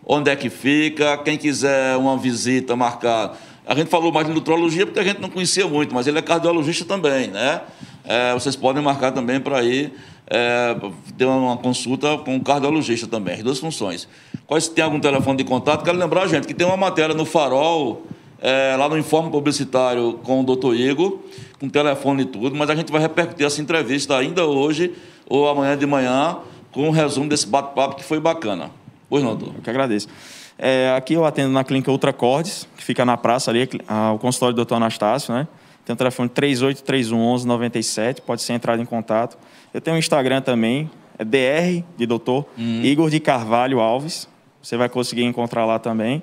onde 0.05 0.29
é 0.29 0.35
que 0.35 0.49
fica, 0.49 1.17
quem 1.17 1.37
quiser 1.37 1.97
uma 1.97 2.17
visita 2.17 2.75
marcar. 2.75 3.37
A 3.65 3.75
gente 3.75 3.89
falou 3.89 4.11
mais 4.11 4.25
de 4.25 4.33
nutrologia 4.33 4.85
porque 4.85 4.99
a 4.99 5.03
gente 5.03 5.19
não 5.19 5.29
conhecia 5.29 5.67
muito, 5.67 5.93
mas 5.93 6.07
ele 6.07 6.17
é 6.17 6.21
cardiologista 6.21 6.85
também, 6.85 7.27
né? 7.27 7.61
É, 8.09 8.33
vocês 8.33 8.55
podem 8.55 8.81
marcar 8.81 9.11
também 9.11 9.39
para 9.39 9.61
ir 9.61 9.93
é, 10.25 10.75
ter 11.15 11.25
uma 11.25 11.55
consulta 11.57 12.17
com 12.17 12.37
o 12.37 12.43
cardiologista 12.43 13.05
também, 13.05 13.35
as 13.35 13.43
duas 13.43 13.59
funções. 13.59 14.07
Quais 14.47 14.67
tem 14.67 14.83
algum 14.83 14.99
telefone 14.99 15.37
de 15.37 15.43
contato? 15.43 15.83
Quero 15.83 15.95
lembrar, 15.95 16.25
gente, 16.27 16.47
que 16.47 16.53
tem 16.55 16.65
uma 16.65 16.75
matéria 16.75 17.13
no 17.13 17.23
Farol, 17.23 18.07
é, 18.41 18.75
lá 18.75 18.89
no 18.89 18.97
Informe 18.97 19.29
Publicitário 19.29 20.19
com 20.23 20.41
o 20.41 20.43
doutor 20.43 20.75
Igor, 20.75 21.19
com 21.59 21.69
telefone 21.69 22.23
e 22.23 22.25
tudo, 22.25 22.55
mas 22.55 22.67
a 22.71 22.75
gente 22.75 22.91
vai 22.91 22.99
repercutir 22.99 23.45
essa 23.45 23.61
entrevista 23.61 24.17
ainda 24.17 24.43
hoje 24.43 24.91
ou 25.27 25.47
amanhã 25.47 25.77
de 25.77 25.85
manhã 25.85 26.39
com 26.71 26.87
um 26.87 26.91
resumo 26.91 27.29
desse 27.29 27.45
bate-papo 27.45 27.95
que 27.95 28.03
foi 28.03 28.19
bacana. 28.19 28.71
Pois 29.07 29.23
não, 29.23 29.35
doutor? 29.35 29.55
Eu 29.55 29.61
que 29.61 29.69
agradeço. 29.69 30.07
É, 30.57 30.95
aqui 30.97 31.13
eu 31.13 31.25
atendo 31.25 31.53
na 31.53 31.63
clínica 31.63 31.91
Ultracordes, 31.91 32.67
que 32.75 32.83
fica 32.83 33.05
na 33.05 33.15
praça 33.15 33.51
ali, 33.51 33.69
a, 33.87 34.13
o 34.13 34.17
consultório 34.17 34.53
do 34.53 34.57
doutor 34.57 34.75
Anastácio, 34.77 35.31
né? 35.31 35.47
Tem 35.85 35.93
o 35.93 35.97
telefone 35.97 36.29
3831 36.29 37.45
97, 37.45 38.21
pode 38.21 38.41
ser 38.41 38.53
entrado 38.53 38.81
em 38.81 38.85
contato. 38.85 39.37
Eu 39.73 39.81
tenho 39.81 39.95
um 39.95 39.99
Instagram 39.99 40.41
também, 40.41 40.89
é 41.17 41.25
DR 41.25 41.83
de 41.97 42.05
doutor 42.05 42.45
uhum. 42.57 42.81
Igor 42.83 43.09
de 43.09 43.19
Carvalho 43.19 43.79
Alves. 43.79 44.27
Você 44.61 44.77
vai 44.77 44.89
conseguir 44.89 45.23
encontrar 45.23 45.65
lá 45.65 45.79
também. 45.79 46.21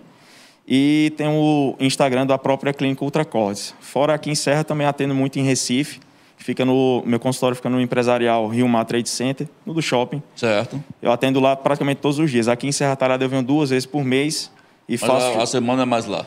E 0.68 1.12
tem 1.16 1.28
o 1.28 1.76
Instagram 1.78 2.26
da 2.26 2.36
própria 2.36 2.72
clínica 2.72 3.04
Ultracordes. 3.04 3.75
Fora 3.80 4.14
aqui 4.14 4.30
em 4.30 4.34
Serra 4.34 4.64
também 4.64 4.86
atendo 4.86 5.14
muito 5.14 5.38
em 5.38 5.42
Recife. 5.42 6.00
Fica 6.36 6.64
no 6.64 7.02
meu 7.06 7.18
consultório 7.18 7.56
fica 7.56 7.70
no 7.70 7.80
empresarial 7.80 8.46
Rio 8.48 8.68
Mar 8.68 8.84
Trade 8.84 9.08
Center, 9.08 9.48
no 9.64 9.72
do 9.72 9.80
shopping. 9.80 10.22
Certo. 10.34 10.82
Eu 11.00 11.10
atendo 11.10 11.40
lá 11.40 11.56
praticamente 11.56 12.00
todos 12.00 12.18
os 12.18 12.30
dias. 12.30 12.46
Aqui 12.46 12.66
em 12.66 12.72
Serra 12.72 12.94
Talhada 12.94 13.25
eu 13.25 13.28
venho 13.28 13.42
duas 13.42 13.70
vezes 13.70 13.86
por 13.86 14.04
mês 14.04 14.50
e 14.88 14.92
Mas 14.92 15.00
faço 15.00 15.38
a, 15.38 15.42
a 15.42 15.46
semana 15.46 15.82
é 15.82 15.86
mais 15.86 16.06
lá. 16.06 16.26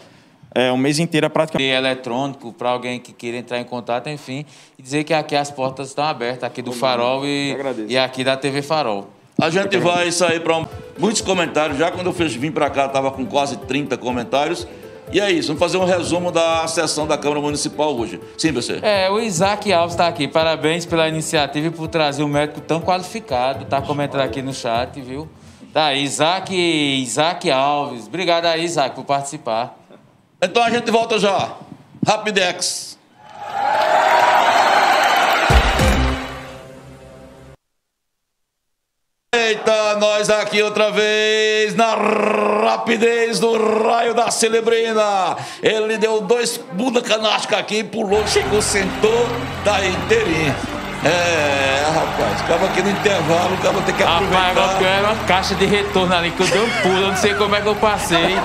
É, 0.53 0.71
um 0.71 0.77
mês 0.77 0.97
inteiro 0.99 1.27
é 1.27 1.29
praticamente. 1.29 1.69
eletrônico 1.69 2.51
para 2.51 2.69
alguém 2.69 2.99
que 2.99 3.13
queira 3.13 3.37
entrar 3.37 3.59
em 3.59 3.63
contato, 3.63 4.09
enfim, 4.09 4.45
e 4.77 4.81
dizer 4.81 5.03
que 5.03 5.13
aqui 5.13 5.35
as 5.35 5.51
portas 5.51 5.89
estão 5.89 6.03
abertas, 6.03 6.43
aqui 6.43 6.61
do 6.61 6.71
Farol 6.71 7.25
e, 7.25 7.55
e 7.87 7.97
aqui 7.97 8.23
da 8.23 8.35
TV 8.35 8.61
Farol. 8.61 9.07
A 9.39 9.49
gente 9.49 9.77
vai 9.77 10.11
sair 10.11 10.41
para 10.41 10.57
um... 10.57 10.65
muitos 10.97 11.21
comentários. 11.21 11.77
Já 11.77 11.89
quando 11.91 12.07
eu 12.07 12.11
vim 12.11 12.51
para 12.51 12.69
cá, 12.69 12.87
estava 12.87 13.09
com 13.09 13.25
quase 13.25 13.55
30 13.57 13.97
comentários. 13.97 14.67
E 15.11 15.19
é 15.19 15.31
isso, 15.31 15.47
vamos 15.47 15.59
fazer 15.59 15.77
um 15.77 15.85
resumo 15.85 16.31
da 16.31 16.67
sessão 16.67 17.07
da 17.07 17.17
Câmara 17.17 17.41
Municipal 17.41 17.95
hoje. 17.95 18.19
Sim, 18.37 18.51
você. 18.51 18.79
É, 18.81 19.09
o 19.09 19.19
Isaac 19.19 19.71
Alves 19.71 19.93
está 19.93 20.07
aqui. 20.07 20.27
Parabéns 20.27 20.85
pela 20.85 21.07
iniciativa 21.07 21.67
e 21.67 21.71
por 21.71 21.87
trazer 21.87 22.21
um 22.21 22.27
médico 22.27 22.61
tão 22.61 22.79
qualificado. 22.79 23.63
Está 23.63 23.81
comentando 23.81 24.21
aqui 24.21 24.41
no 24.41 24.53
chat, 24.53 24.99
viu? 25.01 25.27
Tá, 25.73 25.95
Isaac, 25.95 26.53
Isaac 26.53 27.49
Alves. 27.49 28.07
Obrigado 28.07 28.45
aí, 28.45 28.63
Isaac, 28.63 28.93
por 28.93 29.05
participar. 29.05 29.78
Então 30.41 30.63
a 30.63 30.69
gente 30.69 30.89
volta 30.89 31.19
já. 31.19 31.57
Rapidex. 32.07 32.97
Eita, 39.35 39.95
nós 39.97 40.29
aqui 40.29 40.61
outra 40.61 40.91
vez 40.91 41.75
na 41.75 41.95
rapidez 41.95 43.39
do 43.39 43.83
raio 43.83 44.13
da 44.13 44.31
celebrina. 44.31 45.37
Ele 45.61 45.97
deu 45.97 46.21
dois 46.21 46.57
bunda 46.73 47.01
canástica 47.01 47.57
aqui, 47.57 47.83
pulou, 47.83 48.25
chegou, 48.25 48.61
sentou, 48.61 49.27
tá 49.65 49.85
inteirinho. 49.85 50.78
É, 51.03 51.85
rapaz, 51.93 52.41
ficava 52.41 52.65
aqui 52.65 52.81
no 52.81 52.89
intervalo, 52.89 53.55
ficava 53.55 53.81
ter 53.83 53.93
que 53.93 54.03
aproveitar. 54.03 54.53
Rapaz, 54.53 54.81
era 54.85 55.07
uma 55.07 55.23
caixa 55.25 55.55
de 55.55 55.65
retorno 55.65 56.13
ali, 56.13 56.31
que 56.31 56.43
eu 56.43 56.47
dei 56.47 56.61
um 56.61 56.69
pulo, 56.81 56.97
eu 56.97 57.07
não 57.07 57.15
sei 57.15 57.33
como 57.35 57.55
é 57.55 57.61
que 57.61 57.67
eu 57.67 57.75
passei. 57.75 58.35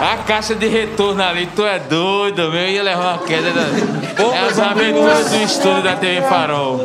A 0.00 0.16
caixa 0.18 0.54
de 0.54 0.68
retorno 0.68 1.22
ali, 1.22 1.46
tu 1.56 1.64
é 1.64 1.78
doido, 1.80 2.50
meu, 2.52 2.60
eu 2.60 2.68
ia 2.68 2.82
levar 2.84 3.14
uma 3.14 3.26
queda. 3.26 3.50
Da... 3.50 4.22
é 4.22 4.46
as 4.48 4.58
aventuras 4.60 5.30
do 5.30 5.42
estúdio 5.42 5.82
da 5.82 5.96
TV 5.96 6.22
Farol. 6.22 6.78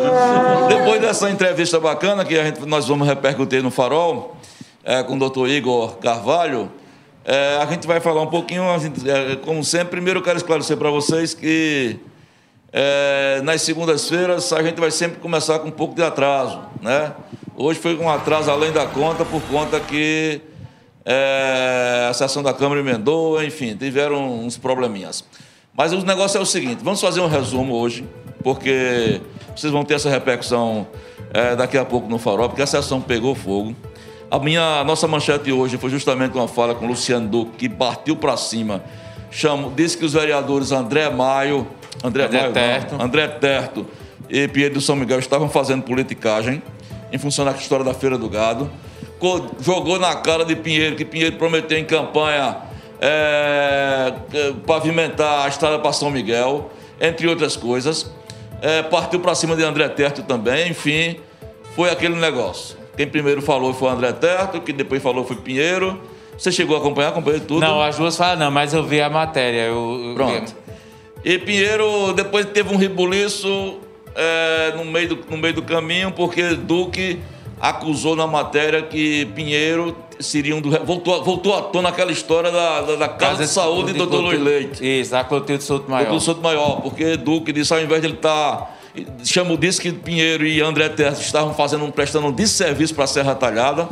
Depois 0.68 1.00
dessa 1.00 1.30
entrevista 1.30 1.80
bacana 1.80 2.26
que 2.26 2.38
a 2.38 2.46
gente, 2.46 2.66
nós 2.66 2.88
vamos 2.88 3.08
repercutir 3.08 3.62
no 3.62 3.70
Farol, 3.70 4.36
é, 4.84 5.04
com 5.04 5.16
o 5.16 5.20
doutor 5.20 5.48
Igor 5.48 5.98
Carvalho, 5.98 6.72
É, 7.26 7.60
a 7.62 7.66
gente 7.68 7.86
vai 7.86 8.00
falar 8.00 8.24
um 8.24 8.28
pouquinho, 8.28 8.64
gente, 8.80 9.08
é, 9.08 9.36
como 9.36 9.64
sempre. 9.64 9.90
Primeiro, 9.90 10.20
eu 10.20 10.24
quero 10.24 10.38
esclarecer 10.38 10.76
para 10.78 10.90
vocês 10.90 11.36
que 11.36 12.00
é, 12.72 13.42
nas 13.44 13.62
segundas-feiras 13.62 14.54
a 14.54 14.62
gente 14.62 14.80
vai 14.80 14.92
sempre 14.92 15.20
começar 15.20 15.60
com 15.60 15.68
um 15.70 15.72
pouco 15.72 15.96
de 15.96 16.04
atraso. 16.04 16.60
Né? 16.82 17.12
Hoje 17.56 17.80
foi 17.80 17.98
um 17.98 18.10
atraso 18.10 18.50
além 18.52 18.72
da 18.72 18.86
conta, 18.86 19.26
por 19.26 19.42
conta 19.44 19.80
que 19.80 20.42
é, 21.06 22.08
a 22.10 22.14
sessão 22.14 22.44
da 22.44 22.54
Câmara 22.54 22.80
emendou, 22.80 23.44
enfim, 23.44 23.76
tiveram 23.76 24.46
uns 24.46 24.58
probleminhas. 24.58 25.24
Mas 25.76 25.94
o 25.94 26.06
negócio 26.06 26.38
é 26.38 26.42
o 26.42 26.46
seguinte: 26.46 26.84
vamos 26.84 27.02
fazer 27.02 27.22
um 27.22 27.28
resumo 27.28 27.74
hoje, 27.76 28.08
porque 28.44 29.22
vocês 29.56 29.72
vão 29.72 29.84
ter 29.84 29.96
essa 29.96 30.10
repercussão 30.10 30.88
é, 31.34 31.56
daqui 31.56 31.78
a 31.78 31.86
pouco 31.86 32.08
no 32.08 32.20
farol, 32.20 32.50
porque 32.50 32.62
a 32.62 32.68
sessão 32.68 33.02
pegou 33.02 33.34
fogo. 33.34 33.76
A 34.30 34.38
minha 34.38 34.80
a 34.80 34.84
nossa 34.84 35.08
manchete 35.08 35.52
hoje 35.52 35.78
foi 35.78 35.90
justamente 35.90 36.36
uma 36.36 36.48
fala 36.48 36.76
com 36.76 36.86
o 36.86 36.90
Luciano 36.90 37.28
Duque, 37.28 37.58
que 37.58 37.70
partiu 37.70 38.16
para 38.16 38.38
cima. 38.38 38.84
Chamo, 39.32 39.72
disse 39.76 39.98
que 39.98 40.06
os 40.06 40.14
vereadores 40.14 40.72
André 40.72 41.10
Maio, 41.10 41.68
André, 42.04 42.26
André 42.26 42.40
Maio, 42.42 42.54
Terto. 42.54 42.96
Não, 42.96 43.06
André 43.06 43.28
Terto 43.28 43.86
e 44.30 44.48
Pedro 44.48 44.80
São 44.80 44.96
Miguel 44.96 45.20
estavam 45.20 45.50
fazendo 45.50 45.84
politicagem 45.84 46.62
em 47.12 47.18
função 47.18 47.44
da 47.46 47.52
história 47.52 47.84
da 47.84 47.94
Feira 47.94 48.18
do 48.18 48.30
Gado. 48.30 48.70
Jogou 49.60 50.00
na 50.00 50.16
cara 50.16 50.46
de 50.46 50.56
Pinheiro, 50.56 50.96
que 50.96 51.04
Pinheiro 51.04 51.36
prometeu 51.36 51.78
em 51.78 51.84
campanha 51.84 52.58
é, 53.02 54.14
é 54.34 54.54
pavimentar 54.66 55.46
a 55.46 55.48
estrada 55.48 55.80
para 55.80 55.92
São 55.92 56.10
Miguel, 56.10 56.70
entre 57.02 57.28
outras 57.28 57.56
coisas. 57.56 58.12
É, 58.62 58.84
partiu 58.84 59.20
para 59.20 59.34
cima 59.36 59.56
de 59.56 59.64
André 59.64 59.88
Terto 59.90 60.24
também, 60.24 60.70
enfim, 60.70 61.18
foi 61.76 61.90
aquele 61.90 62.16
negócio. 62.16 62.78
Quem 62.96 63.08
primeiro 63.08 63.42
falou 63.42 63.74
foi 63.74 63.88
o 63.88 63.92
André 63.92 64.12
Terto, 64.12 64.60
que 64.62 64.74
depois 64.74 65.02
falou 65.02 65.24
foi 65.24 65.38
Pinheiro. 65.38 66.00
Você 66.38 66.52
chegou 66.52 66.76
a 66.76 66.80
acompanhar, 66.80 67.10
acompanhei 67.10 67.40
tudo? 67.40 67.62
Não, 67.62 67.82
as 67.82 67.98
duas 67.98 68.16
falam 68.16 68.38
não, 68.38 68.52
mas 68.52 68.74
eu 68.74 68.84
vi 68.84 69.02
a 69.02 69.10
matéria. 69.10 69.64
Eu, 69.64 70.14
Pronto. 70.16 70.46
Vi. 70.48 70.69
E 71.24 71.38
Pinheiro 71.38 72.14
depois 72.14 72.46
teve 72.46 72.74
um 72.74 72.78
rebuliço 72.78 73.80
é, 74.16 74.74
no, 74.76 74.86
meio 74.86 75.10
do, 75.10 75.26
no 75.30 75.38
meio 75.38 75.54
do 75.54 75.62
caminho, 75.62 76.12
porque 76.12 76.56
Duque 76.56 77.20
acusou 77.60 78.16
na 78.16 78.26
matéria 78.26 78.82
que 78.82 79.26
Pinheiro 79.36 79.96
seria 80.20 80.56
um 80.56 80.62
do. 80.62 80.70
Voltou, 80.86 81.24
voltou 81.24 81.56
à 81.56 81.62
tona 81.62 81.90
aquela 81.90 82.12
história 82.12 82.52
da, 82.52 82.82
da, 82.82 82.96
da 82.96 83.08
Casa, 83.10 83.44
de 83.44 83.50
Saúde 83.50 83.94
do 83.94 84.06
Dr. 84.06 84.16
Luiz 84.16 84.42
Leite. 84.42 85.00
Isso, 85.02 85.12
da 85.12 85.24
Clotilde 85.24 85.64
Souto 85.64 85.90
Maior. 85.90 86.06
Clotilde 86.06 86.26
Souto 86.26 86.42
Maior, 86.42 86.82
porque 86.82 87.18
Duque 87.18 87.52
disse, 87.52 87.74
ao 87.74 87.82
invés 87.82 88.02
de 88.02 88.08
ele 88.08 88.16
estar. 88.16 88.58
Tá 88.58 88.80
Chamo 89.24 89.56
disso 89.56 89.80
que 89.80 89.94
Pinheiro 89.94 90.46
e 90.46 90.60
André 90.62 90.90
Terra 90.90 91.14
estavam 91.14 91.54
fazendo, 91.54 91.86
um, 91.86 91.92
prestando 91.92 92.28
um 92.28 92.32
desserviço 92.32 92.94
para 92.96 93.04
a 93.04 93.08
Serra 93.08 93.36
Talhada, 93.36 93.88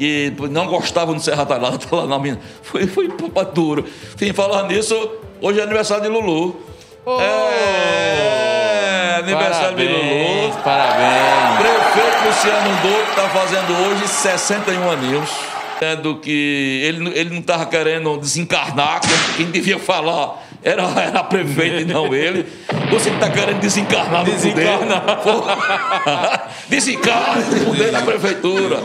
que 0.00 0.32
não 0.50 0.66
gostavam 0.66 1.14
de 1.14 1.22
Serra 1.22 1.44
Talhada, 1.44 1.76
tá 1.86 1.94
lá 1.94 2.06
na 2.06 2.18
mina. 2.18 2.40
Foi, 2.62 2.86
foi 2.86 3.06
duro. 3.52 3.84
Enfim, 4.14 4.32
falando 4.32 4.68
nisso, 4.68 4.94
hoje 5.42 5.60
é 5.60 5.62
aniversário 5.62 6.02
de 6.02 6.08
Lulu. 6.08 6.58
Oh, 7.04 7.20
é, 7.20 9.16
aniversário 9.18 9.76
parabéns, 9.76 9.88
de 9.90 9.94
Lulu. 9.94 10.52
Parabéns. 10.64 11.58
Prefeito 11.58 12.26
Luciano 12.26 12.82
Douto 12.82 13.10
está 13.10 13.28
fazendo 13.28 13.72
hoje 13.88 14.08
61 14.08 14.88
anos. 14.88 15.30
Sendo 15.78 16.16
que 16.16 16.82
ele, 16.84 17.08
ele 17.18 17.30
não 17.30 17.40
estava 17.40 17.66
querendo 17.66 18.16
desencarnar, 18.18 19.00
quem 19.36 19.46
devia 19.46 19.78
falar 19.78 20.42
era, 20.62 20.82
era 21.00 21.24
prefeito 21.24 21.80
e 21.80 21.84
não 21.84 22.14
ele. 22.14 22.46
Você 22.90 23.10
que 23.10 23.16
está 23.16 23.30
querendo 23.30 23.60
desencarnar 23.60 24.24
no 24.24 24.30
Desencarnar. 24.30 25.16
poder. 25.22 26.40
Desencarna 26.68 27.44
no 27.46 27.64
poder 27.66 27.92
da 27.92 28.02
prefeitura. 28.02 28.76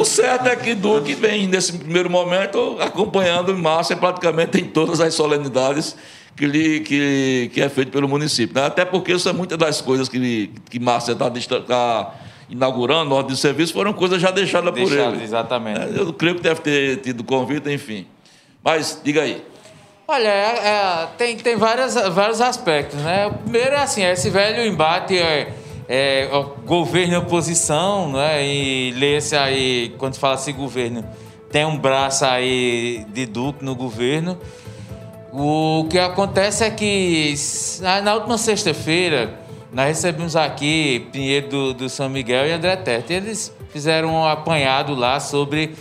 O 0.00 0.04
certo 0.04 0.46
é 0.48 0.56
que 0.56 0.74
Duque 0.74 1.14
vem, 1.14 1.46
nesse 1.46 1.72
primeiro 1.72 2.10
momento, 2.10 2.76
acompanhando 2.80 3.56
Márcia 3.56 3.96
praticamente 3.96 4.60
em 4.60 4.64
todas 4.64 5.00
as 5.00 5.14
solenidades 5.14 5.96
que, 6.36 6.46
lhe, 6.46 6.80
que, 6.80 7.50
que 7.54 7.60
é 7.60 7.68
feito 7.68 7.90
pelo 7.90 8.06
município. 8.08 8.54
Né? 8.54 8.66
Até 8.66 8.84
porque 8.84 9.12
isso 9.12 9.28
é 9.28 9.32
muitas 9.32 9.56
das 9.58 9.80
coisas 9.80 10.08
que, 10.08 10.50
que 10.68 10.78
Márcia 10.78 11.12
está 11.12 11.30
tá 11.60 12.14
inaugurando, 12.48 13.14
ordem 13.14 13.34
de 13.34 13.40
serviço, 13.40 13.72
foram 13.72 13.92
coisas 13.92 14.20
já 14.20 14.30
deixadas 14.30 14.70
por 14.70 14.92
ele. 14.92 15.22
Exatamente. 15.22 15.80
É, 15.80 16.00
eu 16.00 16.12
creio 16.12 16.36
que 16.36 16.42
deve 16.42 16.60
ter 16.60 16.96
tido 16.98 17.24
convite, 17.24 17.72
enfim. 17.72 18.06
Mas, 18.62 19.00
diga 19.02 19.22
aí. 19.22 19.42
Olha, 20.08 20.28
é, 20.28 20.68
é, 20.68 21.08
tem, 21.18 21.36
tem 21.36 21.56
várias, 21.56 21.94
vários 21.94 22.40
aspectos, 22.40 23.00
né? 23.00 23.26
O 23.26 23.34
primeiro 23.34 23.74
é 23.74 23.78
assim, 23.78 24.04
é 24.04 24.12
esse 24.12 24.30
velho 24.30 24.64
embate 24.64 25.18
é, 25.18 25.52
é, 25.88 26.28
governo 26.64 27.14
e 27.14 27.16
oposição, 27.16 28.12
né? 28.12 28.44
E 28.44 28.92
lê-se 28.92 29.36
aí, 29.36 29.94
quando 29.98 30.16
fala 30.16 30.34
assim 30.34 30.52
governo, 30.52 31.04
tem 31.50 31.64
um 31.64 31.76
braço 31.76 32.24
aí 32.24 33.06
de 33.12 33.26
Duque 33.26 33.64
no 33.64 33.74
governo. 33.74 34.38
O 35.32 35.86
que 35.90 35.98
acontece 35.98 36.64
é 36.64 36.70
que 36.70 37.34
na 38.02 38.14
última 38.14 38.38
sexta-feira 38.38 39.34
nós 39.72 39.88
recebemos 39.88 40.34
aqui 40.34 41.06
Pinheiro 41.12 41.48
do, 41.48 41.74
do 41.74 41.88
São 41.88 42.08
Miguel 42.08 42.46
e 42.46 42.52
André 42.52 42.76
Terto. 42.76 43.10
Eles 43.10 43.54
fizeram 43.70 44.14
um 44.14 44.24
apanhado 44.24 44.94
lá 44.94 45.20
sobre 45.20 45.74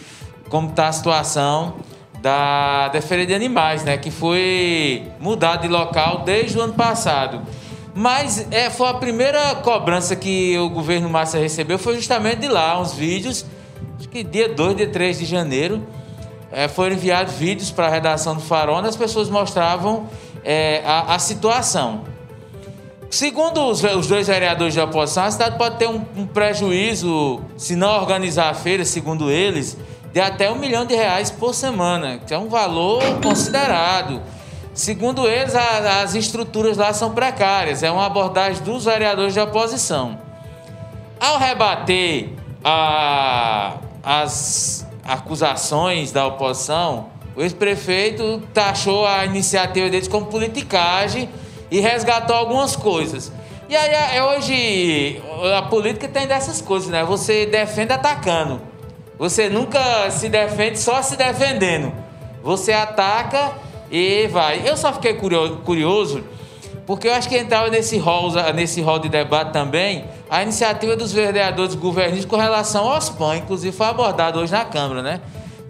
como 0.49 0.69
está 0.69 0.89
a 0.89 0.91
situação 0.91 1.75
da, 2.21 2.89
da 2.89 3.01
Feira 3.01 3.25
de 3.25 3.33
Animais, 3.33 3.83
né? 3.83 3.97
Que 3.97 4.11
foi 4.11 5.03
mudado 5.19 5.61
de 5.61 5.67
local 5.67 6.23
desde 6.25 6.57
o 6.57 6.61
ano 6.61 6.73
passado. 6.73 7.41
Mas 7.97 8.45
é, 8.51 8.69
foi 8.69 8.89
a 8.89 8.93
primeira 8.95 9.55
cobrança 9.55 10.17
que 10.17 10.57
o 10.59 10.69
governo 10.69 11.09
Massa 11.09 11.37
recebeu, 11.37 11.79
foi 11.79 11.95
justamente 11.95 12.39
de 12.39 12.49
lá, 12.49 12.77
uns 12.77 12.91
vídeos, 12.91 13.45
acho 13.97 14.09
que 14.09 14.21
dia 14.21 14.49
2, 14.49 14.75
dia 14.75 14.89
3 14.89 15.19
de 15.19 15.25
janeiro, 15.25 15.81
é, 16.51 16.67
foram 16.67 16.93
enviados 16.93 17.35
vídeos 17.35 17.71
para 17.71 17.87
a 17.87 17.89
redação 17.89 18.35
do 18.35 18.41
Farol, 18.41 18.79
onde 18.79 18.89
as 18.89 18.97
pessoas 18.97 19.29
mostravam 19.29 20.09
é, 20.43 20.81
a, 20.85 21.15
a, 21.15 21.19
situação. 21.19 22.03
Segundo 23.09 23.65
os, 23.65 23.81
os, 23.81 24.07
dois 24.07 24.27
vereadores 24.27 24.73
de 24.73 24.79
oposição, 24.81 25.23
a 25.23 25.31
cidade 25.31 25.57
pode 25.57 25.77
ter 25.77 25.87
um, 25.87 26.03
um 26.17 26.27
prejuízo 26.27 27.39
se 27.55 27.77
não 27.77 27.95
organizar 27.95 28.49
a 28.49 28.53
feira, 28.53 28.83
segundo 28.83 29.31
eles, 29.31 29.77
de 30.11 30.19
até 30.19 30.51
um 30.51 30.55
milhão 30.55 30.85
de 30.85 30.93
reais 30.93 31.31
por 31.31 31.55
semana, 31.55 32.19
que 32.19 32.33
é 32.33 32.37
um 32.37 32.49
valor 32.49 33.01
considerado. 33.23 34.21
Segundo 34.75 35.25
eles, 35.25 35.55
a, 35.55 36.01
as 36.01 36.15
estruturas 36.15 36.75
lá 36.75 36.91
são 36.91 37.13
precárias, 37.13 37.81
é 37.81 37.89
uma 37.89 38.05
abordagem 38.05 38.61
dos 38.61 38.83
vereadores 38.83 39.33
de 39.33 39.39
oposição. 39.39 40.19
Ao 41.17 41.39
rebater 41.39 42.31
a, 42.61 43.75
as 44.03 44.85
acusações 45.05 46.11
da 46.11 46.27
oposição, 46.27 47.05
o 47.37 47.41
ex-prefeito 47.41 48.43
taxou 48.53 49.07
a 49.07 49.23
iniciativa 49.23 49.89
deles 49.89 50.09
como 50.09 50.25
politicagem 50.25 51.29
e 51.71 51.79
resgatou 51.79 52.35
algumas 52.35 52.75
coisas. 52.75 53.31
E 53.69 53.75
aí, 53.77 54.21
hoje, 54.21 55.23
a 55.57 55.61
política 55.61 56.09
tem 56.09 56.27
dessas 56.27 56.59
coisas, 56.61 56.89
né? 56.89 57.01
Você 57.05 57.45
defende 57.45 57.93
atacando. 57.93 58.61
Você 59.17 59.47
nunca 59.47 60.11
se 60.11 60.27
defende 60.27 60.77
só 60.77 61.01
se 61.01 61.15
defendendo. 61.15 61.93
Você 62.43 62.73
ataca 62.73 63.53
e 63.95 64.27
vai. 64.27 64.61
Eu 64.67 64.75
só 64.75 64.91
fiquei 64.91 65.13
curioso, 65.13 66.21
porque 66.85 67.07
eu 67.07 67.13
acho 67.13 67.29
que 67.29 67.37
entrava 67.37 67.69
nesse 67.69 67.97
rol, 67.97 68.29
nesse 68.53 68.81
rol 68.81 68.99
de 68.99 69.07
debate 69.07 69.53
também 69.53 70.03
a 70.29 70.43
iniciativa 70.43 70.97
dos 70.97 71.13
vereadores 71.13 71.75
governistas 71.75 72.25
com 72.25 72.35
relação 72.35 72.89
ao 72.89 72.97
OSPAN, 72.97 73.37
inclusive 73.37 73.75
foi 73.75 73.87
abordado 73.87 74.39
hoje 74.39 74.51
na 74.51 74.65
Câmara, 74.65 75.01
né? 75.01 75.21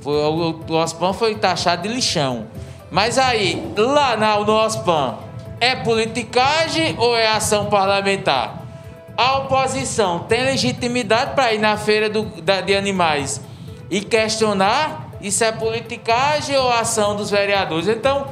Foi, 0.02 0.14
o, 0.14 0.60
o 0.68 0.74
OSPAN 0.74 1.14
foi 1.14 1.36
taxado 1.36 1.84
de 1.84 1.90
lixão. 1.90 2.48
Mas 2.90 3.20
aí, 3.20 3.64
lá 3.78 4.18
na, 4.18 4.40
no 4.40 4.54
OSPAN, 4.54 5.20
é 5.60 5.76
politicagem 5.76 6.96
ou 6.98 7.16
é 7.16 7.28
ação 7.28 7.68
parlamentar? 7.68 8.64
A 9.16 9.38
oposição 9.38 10.20
tem 10.20 10.44
legitimidade 10.44 11.36
para 11.36 11.54
ir 11.54 11.60
na 11.60 11.78
feira 11.78 12.10
do, 12.10 12.24
da, 12.42 12.62
de 12.62 12.76
animais 12.76 13.40
e 13.90 14.02
questionar 14.02 15.05
isso 15.28 15.44
é 15.44 15.52
politicagem 15.52 16.56
ou 16.56 16.72
ação 16.72 17.16
dos 17.16 17.30
vereadores. 17.30 17.88
Então, 17.88 18.28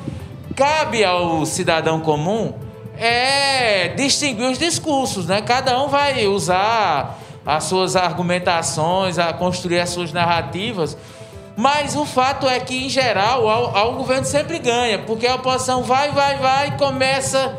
cabe 0.56 1.04
ao 1.04 1.46
cidadão 1.46 2.00
comum 2.00 2.54
é 2.98 3.90
distinguir 3.90 4.48
os 4.50 4.60
discursos, 4.60 5.26
né? 5.26 5.42
Cada 5.42 5.82
um 5.82 5.88
vai 5.88 6.28
usar 6.28 7.20
as 7.46 7.64
suas 7.64 7.96
argumentações, 7.96 9.18
a 9.18 9.34
construir 9.34 9.80
as 9.80 9.90
suas 9.90 10.14
narrativas. 10.14 10.96
Mas 11.56 11.96
o 11.96 12.06
fato 12.06 12.48
é 12.48 12.60
que, 12.60 12.86
em 12.86 12.90
geral, 12.90 13.46
o 13.90 13.96
governo 13.96 14.26
sempre 14.26 14.60
ganha, 14.60 15.00
porque 15.00 15.28
a 15.28 15.36
oposição 15.36 15.84
vai, 15.84 16.12
vai, 16.12 16.38
vai 16.38 16.68
e 16.70 16.72
começa 16.72 17.58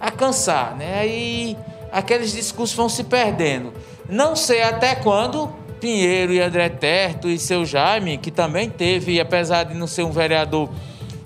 a 0.00 0.10
cansar, 0.10 0.74
né? 0.76 1.00
Aí 1.00 1.56
aqueles 1.92 2.32
discursos 2.32 2.74
vão 2.74 2.88
se 2.88 3.04
perdendo. 3.04 3.72
Não 4.08 4.34
sei 4.34 4.62
até 4.62 4.94
quando 4.94 5.50
Pinheiro 5.84 6.32
e 6.32 6.40
André 6.40 6.70
Terto 6.70 7.28
e 7.28 7.38
seu 7.38 7.66
Jaime, 7.66 8.16
que 8.16 8.30
também 8.30 8.70
teve, 8.70 9.20
apesar 9.20 9.64
de 9.64 9.74
não 9.74 9.86
ser 9.86 10.02
um 10.02 10.10
vereador 10.10 10.70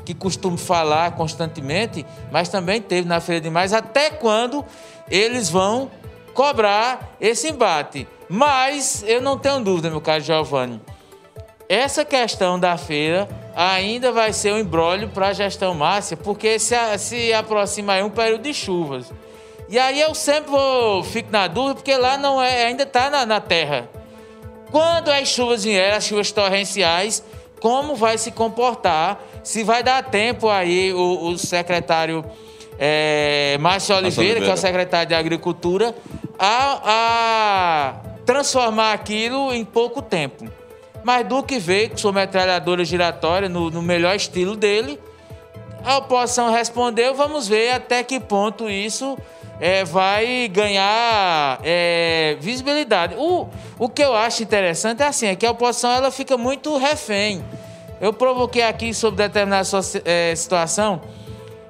que 0.05 0.12
costuma 0.12 0.59
falar 0.59 1.12
constantemente, 1.12 2.05
mas 2.33 2.49
também 2.49 2.83
teve 2.83 3.07
na 3.07 3.21
Feira 3.21 3.41
de 3.41 3.50
Mais, 3.50 3.73
até 3.73 4.11
quando 4.11 4.65
eles 5.09 5.49
vão 5.49 5.88
cobrar 6.35 7.15
esse 7.21 7.50
embate. 7.50 8.09
Mas 8.29 9.05
eu 9.07 9.23
não 9.23 9.38
tenho 9.38 9.61
dúvida, 9.61 9.91
meu 9.91 10.00
caro 10.00 10.25
Giovanni, 10.25 10.81
essa 11.69 12.05
questão 12.05 12.59
da 12.59 12.77
feira 12.77 13.29
ainda 13.55 14.11
vai 14.11 14.33
ser 14.33 14.53
um 14.53 14.59
embrólio 14.59 15.09
para 15.09 15.29
a 15.29 15.33
gestão 15.33 15.73
Márcia, 15.73 16.17
porque 16.17 16.59
se, 16.59 16.75
se 16.99 17.33
aproxima 17.33 17.93
aí 17.93 18.03
um 18.03 18.11
período 18.11 18.43
de 18.43 18.53
chuvas. 18.53 19.12
E 19.69 19.79
aí 19.79 20.00
eu 20.00 20.17
sempre 20.17 20.50
vou, 20.50 21.05
fico 21.05 21.31
na 21.31 21.47
dúvida, 21.47 21.77
porque 21.77 21.97
lá 21.97 22.19
não 22.19 22.43
é, 22.43 22.65
ainda 22.65 22.83
está 22.83 23.09
na, 23.09 23.25
na 23.25 23.41
terra. 23.41 23.88
Quando 24.71 25.11
as 25.11 25.29
chuvas 25.29 25.65
vierem, 25.65 25.97
as 25.97 26.05
chuvas 26.05 26.31
torrenciais, 26.31 27.23
como 27.61 27.95
vai 27.95 28.19
se 28.19 28.31
comportar? 28.31 29.21
Se 29.43 29.65
vai 29.65 29.83
dar 29.83 30.03
tempo 30.03 30.49
aí 30.49 30.93
o, 30.93 31.29
o 31.31 31.39
secretário 31.39 32.25
é, 32.79 33.57
Márcio 33.61 33.97
Oliveira, 33.97 34.21
Oliveira, 34.21 34.45
que 34.45 34.51
é 34.51 34.55
o 34.55 34.57
secretário 34.57 35.09
de 35.09 35.15
Agricultura, 35.15 35.95
a, 36.39 36.81
a 36.85 37.95
transformar 38.25 38.93
aquilo 38.93 39.53
em 39.53 39.65
pouco 39.65 40.01
tempo. 40.01 40.45
Mas 41.03 41.27
Duque 41.27 41.59
veio 41.59 41.91
com 41.91 41.97
sua 41.97 42.13
metralhadora 42.13 42.85
giratória 42.85 43.49
no, 43.49 43.71
no 43.71 43.83
melhor 43.83 44.15
estilo 44.15 44.55
dele. 44.55 45.01
A 45.85 45.99
oposição 45.99 46.51
respondeu, 46.51 47.15
vamos 47.15 47.49
ver 47.49 47.71
até 47.71 48.03
que 48.03 48.21
ponto 48.21 48.69
isso 48.69 49.17
é, 49.61 49.85
vai 49.85 50.49
ganhar 50.49 51.61
é, 51.65 52.37
visibilidade. 52.41 53.15
O, 53.17 53.49
o 53.79 53.88
que 53.88 54.03
eu 54.03 54.15
acho 54.15 54.43
interessante 54.43 55.03
é 55.03 55.07
assim, 55.07 55.27
é 55.27 55.37
que 55.37 55.47
a 55.47 55.50
oposição 55.50 55.91
ela 55.91 56.11
fica 56.11 56.37
muito 56.37 56.77
refém. 56.77 57.45
Eu 58.00 58.12
provoquei 58.12 58.62
aqui 58.62 58.95
sobre 58.95 59.27
determinada 59.27 59.67
é, 60.05 60.35
situação. 60.37 61.00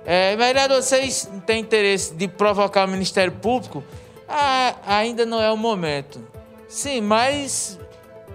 É, 0.05 0.37
vereador, 0.37 0.83
vocês 0.83 1.31
têm 1.47 1.61
interesse 1.61 2.15
de 2.15 2.29
provocar 2.29 2.87
o 2.87 2.91
Ministério 2.91 3.33
Público? 3.33 3.83
Ah, 4.29 4.75
ainda 4.87 5.25
não 5.25 5.41
é 5.41 5.51
o 5.51 5.57
momento. 5.57 6.21
Sim, 6.69 7.01
mas 7.01 7.79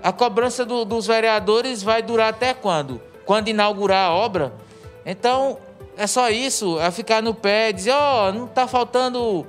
a 0.02 0.12
cobrança 0.12 0.66
do, 0.66 0.84
dos 0.84 1.06
vereadores 1.06 1.84
vai 1.84 2.02
durar 2.02 2.30
até 2.30 2.54
quando? 2.54 3.00
Quando 3.26 3.48
inaugurar 3.48 4.10
a 4.10 4.14
obra? 4.14 4.54
Então, 5.06 5.58
é 5.98 6.08
só 6.08 6.30
isso, 6.30 6.80
é 6.80 6.90
ficar 6.92 7.22
no 7.22 7.34
pé, 7.34 7.72
dizer, 7.72 7.92
ó, 7.92 8.30
oh, 8.30 8.34
não 8.34 8.46
está 8.46 8.68
faltando 8.68 9.46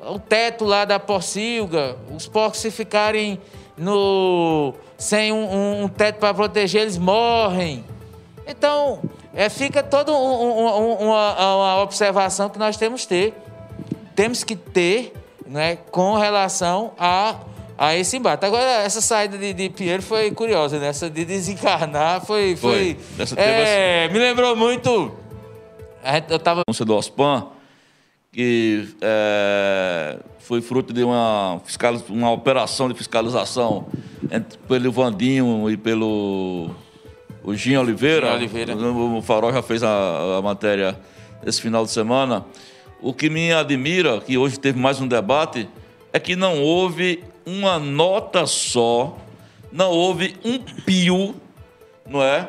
o 0.00 0.18
teto 0.18 0.64
lá 0.64 0.84
da 0.84 0.98
porcilga, 0.98 1.96
os 2.14 2.26
porcos 2.26 2.60
se 2.60 2.70
ficarem 2.70 3.40
no 3.76 4.74
sem 4.98 5.32
um, 5.32 5.44
um, 5.44 5.82
um 5.84 5.88
teto 5.88 6.18
para 6.18 6.32
proteger, 6.32 6.82
eles 6.82 6.98
morrem. 6.98 7.84
Então, 8.46 9.00
é, 9.34 9.48
fica 9.48 9.82
toda 9.82 10.12
um, 10.12 10.96
uma, 11.00 11.56
uma, 11.56 11.82
observação 11.82 12.48
que 12.48 12.58
nós 12.58 12.76
temos 12.76 13.02
que 13.02 13.08
ter. 13.08 13.34
Temos 14.14 14.44
que 14.44 14.54
ter 14.54 15.12
né, 15.46 15.76
com 15.90 16.14
relação 16.14 16.92
a, 16.98 17.36
a 17.78 17.96
esse 17.96 18.16
embate. 18.16 18.44
Agora, 18.44 18.82
essa 18.82 19.00
saída 19.00 19.38
de, 19.38 19.52
de 19.52 19.68
Pinheiro 19.70 20.02
foi 20.02 20.30
curiosa, 20.30 20.78
né? 20.78 20.88
essa 20.88 21.08
de 21.08 21.24
desencarnar 21.24 22.24
foi. 22.24 22.56
foi, 22.56 22.96
foi. 23.16 23.36
É, 23.36 24.04
assim. 24.04 24.12
Me 24.12 24.18
lembrou 24.18 24.54
muito 24.54 25.21
eu 26.28 26.36
estava. 26.36 26.62
do 26.84 26.94
OSPAN, 26.96 27.48
que 28.32 28.88
é, 29.00 30.18
foi 30.38 30.60
fruto 30.60 30.92
de 30.92 31.04
uma, 31.04 31.60
fiscaliz... 31.64 32.04
uma 32.08 32.30
operação 32.30 32.88
de 32.88 32.94
fiscalização 32.94 33.86
entre, 34.30 34.58
pelo 34.58 34.90
Vandinho 34.90 35.70
e 35.70 35.76
pelo 35.76 36.70
o 37.44 37.54
Gin 37.54 37.76
Oliveira. 37.76 38.34
Oliveira. 38.34 38.76
O 38.76 39.20
Farol 39.22 39.52
já 39.52 39.62
fez 39.62 39.82
a, 39.82 40.38
a 40.38 40.42
matéria 40.42 40.98
esse 41.44 41.60
final 41.60 41.84
de 41.84 41.90
semana. 41.90 42.44
O 43.00 43.12
que 43.12 43.28
me 43.28 43.52
admira, 43.52 44.20
que 44.20 44.38
hoje 44.38 44.58
teve 44.58 44.78
mais 44.78 45.00
um 45.00 45.08
debate, 45.08 45.68
é 46.12 46.20
que 46.20 46.36
não 46.36 46.62
houve 46.62 47.24
uma 47.44 47.78
nota 47.78 48.46
só, 48.46 49.18
não 49.72 49.90
houve 49.90 50.36
um 50.44 50.58
pio, 50.58 51.34
não 52.06 52.22
é? 52.22 52.48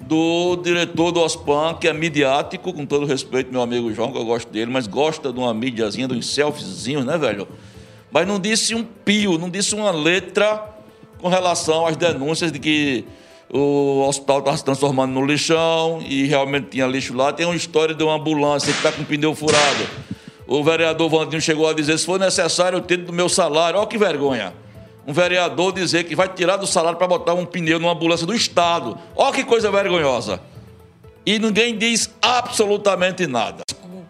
Do 0.00 0.56
diretor 0.56 1.12
do 1.12 1.20
OSPAN, 1.20 1.74
que 1.74 1.86
é 1.86 1.92
midiático, 1.92 2.72
com 2.72 2.86
todo 2.86 3.06
respeito, 3.06 3.52
meu 3.52 3.62
amigo 3.62 3.92
João, 3.92 4.10
que 4.10 4.18
eu 4.18 4.24
gosto 4.24 4.50
dele, 4.50 4.70
mas 4.70 4.86
gosta 4.86 5.32
de 5.32 5.38
uma 5.38 5.52
mídiazinha, 5.52 6.08
de 6.08 6.14
uns 6.14 6.26
selfiezinhos, 6.26 7.04
né, 7.04 7.18
velho? 7.18 7.46
Mas 8.10 8.26
não 8.26 8.40
disse 8.40 8.74
um 8.74 8.82
pio, 8.82 9.38
não 9.38 9.48
disse 9.48 9.74
uma 9.74 9.90
letra 9.90 10.64
com 11.18 11.28
relação 11.28 11.86
às 11.86 11.96
denúncias 11.96 12.50
de 12.50 12.58
que 12.58 13.04
o 13.52 14.04
hospital 14.08 14.38
estava 14.40 14.56
se 14.56 14.64
transformando 14.64 15.12
no 15.12 15.24
lixão 15.24 16.00
e 16.06 16.24
realmente 16.26 16.68
tinha 16.70 16.86
lixo 16.86 17.14
lá. 17.14 17.32
Tem 17.32 17.46
uma 17.46 17.54
história 17.54 17.94
de 17.94 18.02
uma 18.02 18.14
ambulância 18.14 18.72
que 18.72 18.78
está 18.78 18.90
com 18.90 19.04
pneu 19.04 19.34
furado. 19.34 19.86
O 20.46 20.64
vereador 20.64 21.08
Vandinho 21.08 21.40
chegou 21.40 21.68
a 21.68 21.72
dizer: 21.72 21.98
se 21.98 22.06
for 22.06 22.18
necessário, 22.18 22.78
eu 22.78 22.80
tiro 22.80 23.04
do 23.04 23.12
meu 23.12 23.28
salário. 23.28 23.78
Olha 23.78 23.86
que 23.86 23.98
vergonha 23.98 24.52
um 25.06 25.12
vereador 25.12 25.72
dizer 25.72 26.04
que 26.04 26.14
vai 26.14 26.28
tirar 26.28 26.56
do 26.56 26.66
salário 26.66 26.98
para 26.98 27.06
botar 27.06 27.34
um 27.34 27.46
pneu 27.46 27.78
numa 27.78 27.92
ambulância 27.92 28.26
do 28.26 28.34
Estado. 28.34 28.98
Olha 29.16 29.32
que 29.34 29.44
coisa 29.44 29.70
vergonhosa. 29.70 30.40
E 31.24 31.38
ninguém 31.38 31.76
diz 31.76 32.10
absolutamente 32.20 33.26
nada. 33.26 33.62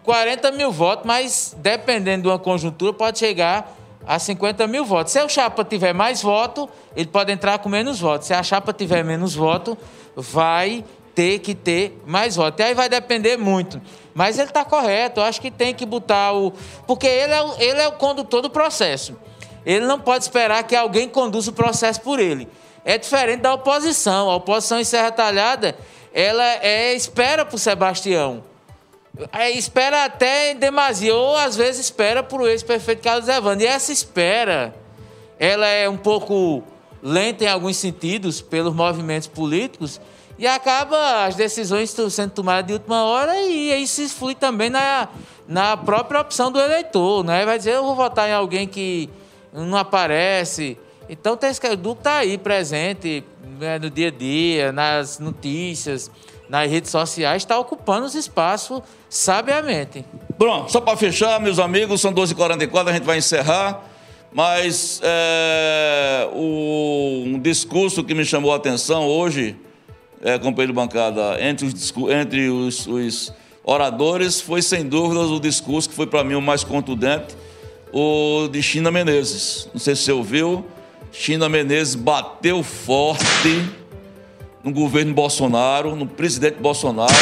40 0.03 0.51
mil 0.51 0.71
votos, 0.71 1.05
mas 1.05 1.55
dependendo 1.57 2.23
de 2.23 2.27
uma 2.29 2.39
conjuntura, 2.39 2.93
pode 2.93 3.19
chegar 3.19 3.77
a 4.05 4.17
50 4.17 4.65
mil 4.67 4.83
votos. 4.83 5.13
Se 5.13 5.21
o 5.21 5.29
Chapa 5.29 5.63
tiver 5.63 5.93
mais 5.93 6.21
voto, 6.21 6.69
ele 6.95 7.07
pode 7.07 7.31
entrar 7.31 7.59
com 7.59 7.69
menos 7.69 7.99
votos. 7.99 8.27
Se 8.27 8.33
a 8.33 8.41
Chapa 8.41 8.73
tiver 8.73 9.03
menos 9.03 9.35
voto, 9.35 9.77
vai 10.15 10.83
ter 11.13 11.39
que 11.39 11.53
ter 11.53 12.01
mais 12.05 12.35
votos. 12.35 12.59
E 12.59 12.63
aí 12.63 12.73
vai 12.73 12.89
depender 12.89 13.37
muito. 13.37 13.81
Mas 14.13 14.37
ele 14.39 14.49
está 14.49 14.65
correto. 14.65 15.19
Eu 15.19 15.25
acho 15.25 15.39
que 15.39 15.51
tem 15.51 15.73
que 15.73 15.85
botar 15.85 16.33
o. 16.33 16.51
Porque 16.87 17.07
ele 17.07 17.33
é 17.33 17.41
o, 17.41 17.53
ele 17.59 17.81
é 17.81 17.87
o 17.87 17.93
condutor 17.93 18.41
do 18.41 18.49
processo. 18.49 19.15
Ele 19.65 19.85
não 19.85 19.99
pode 19.99 20.23
esperar 20.23 20.63
que 20.63 20.75
alguém 20.75 21.07
conduza 21.07 21.51
o 21.51 21.53
processo 21.53 22.01
por 22.01 22.19
ele. 22.19 22.47
É 22.83 22.97
diferente 22.97 23.41
da 23.41 23.53
oposição. 23.53 24.29
A 24.29 24.35
oposição 24.35 24.79
em 24.79 24.83
Serra 24.83 25.11
Talhada, 25.11 25.77
ela 26.13 26.43
é 26.43 26.93
espera 26.93 27.45
por 27.45 27.59
Sebastião. 27.59 28.43
É, 29.31 29.51
espera 29.51 30.05
até 30.05 30.51
em 30.51 30.55
demasia, 30.55 31.13
ou 31.13 31.35
às 31.35 31.55
vezes 31.55 31.85
espera 31.85 32.23
por 32.23 32.41
o 32.41 32.47
ex-prefeito 32.47 33.03
Carlos 33.03 33.27
Evandro. 33.27 33.63
E 33.63 33.67
essa 33.67 33.91
espera, 33.91 34.73
ela 35.37 35.67
é 35.67 35.87
um 35.87 35.97
pouco 35.97 36.63
lenta 37.03 37.43
em 37.43 37.47
alguns 37.47 37.77
sentidos 37.77 38.41
pelos 38.41 38.73
movimentos 38.73 39.27
políticos 39.27 39.99
e 40.37 40.47
acaba 40.47 41.25
as 41.25 41.35
decisões 41.35 41.95
sendo 42.09 42.31
tomadas 42.31 42.65
de 42.65 42.73
última 42.73 43.03
hora 43.03 43.39
e 43.41 43.71
aí 43.71 43.87
se 43.87 44.07
flui 44.09 44.35
também 44.35 44.69
na, 44.69 45.07
na 45.47 45.75
própria 45.75 46.21
opção 46.21 46.51
do 46.51 46.59
eleitor. 46.59 47.23
Né? 47.23 47.45
Vai 47.45 47.57
dizer, 47.57 47.75
eu 47.75 47.83
vou 47.83 47.95
votar 47.95 48.29
em 48.29 48.33
alguém 48.33 48.67
que 48.67 49.09
não 49.53 49.77
aparece. 49.77 50.77
Então 51.09 51.35
tem 51.35 51.49
esse 51.49 51.75
Duque 51.75 51.99
está 51.99 52.17
aí 52.17 52.37
presente 52.37 53.23
né, 53.59 53.77
no 53.77 53.89
dia 53.89 54.07
a 54.07 54.11
dia, 54.11 54.71
nas 54.71 55.19
notícias, 55.19 56.09
nas 56.47 56.69
redes 56.69 56.89
sociais, 56.89 57.41
está 57.41 57.57
ocupando 57.59 58.05
os 58.05 58.15
espaços 58.15 58.81
sabiamente. 59.09 60.05
Pronto, 60.37 60.71
só 60.71 60.79
para 60.79 60.97
fechar, 60.97 61.39
meus 61.39 61.59
amigos, 61.59 62.01
são 62.01 62.13
12h44, 62.13 62.87
a 62.87 62.93
gente 62.93 63.03
vai 63.03 63.17
encerrar. 63.17 63.87
Mas 64.33 65.01
é, 65.03 66.29
o, 66.33 67.23
um 67.25 67.39
discurso 67.39 68.01
que 68.01 68.13
me 68.13 68.23
chamou 68.23 68.53
a 68.53 68.55
atenção 68.55 69.05
hoje, 69.05 69.57
é, 70.21 70.39
companheiro 70.39 70.71
de 70.71 70.75
bancada, 70.79 71.37
entre 71.43 71.65
os, 71.65 71.93
entre 72.09 72.49
os, 72.49 72.87
os 72.87 73.33
oradores, 73.61 74.39
foi 74.39 74.61
sem 74.61 74.87
dúvidas 74.87 75.29
o 75.29 75.37
discurso 75.37 75.89
que 75.89 75.95
foi 75.95 76.07
para 76.07 76.23
mim 76.23 76.35
o 76.35 76.41
mais 76.41 76.63
contundente 76.63 77.35
o 77.91 78.47
de 78.47 78.61
China 78.61 78.91
Menezes. 78.91 79.69
Não 79.73 79.79
sei 79.79 79.95
se 79.95 80.03
você 80.03 80.11
ouviu. 80.11 80.65
China 81.11 81.49
Menezes 81.49 81.95
bateu 81.95 82.63
forte 82.63 83.69
no 84.63 84.71
governo 84.71 85.13
Bolsonaro, 85.13 85.95
no 85.95 86.07
presidente 86.07 86.57
Bolsonaro. 86.59 87.13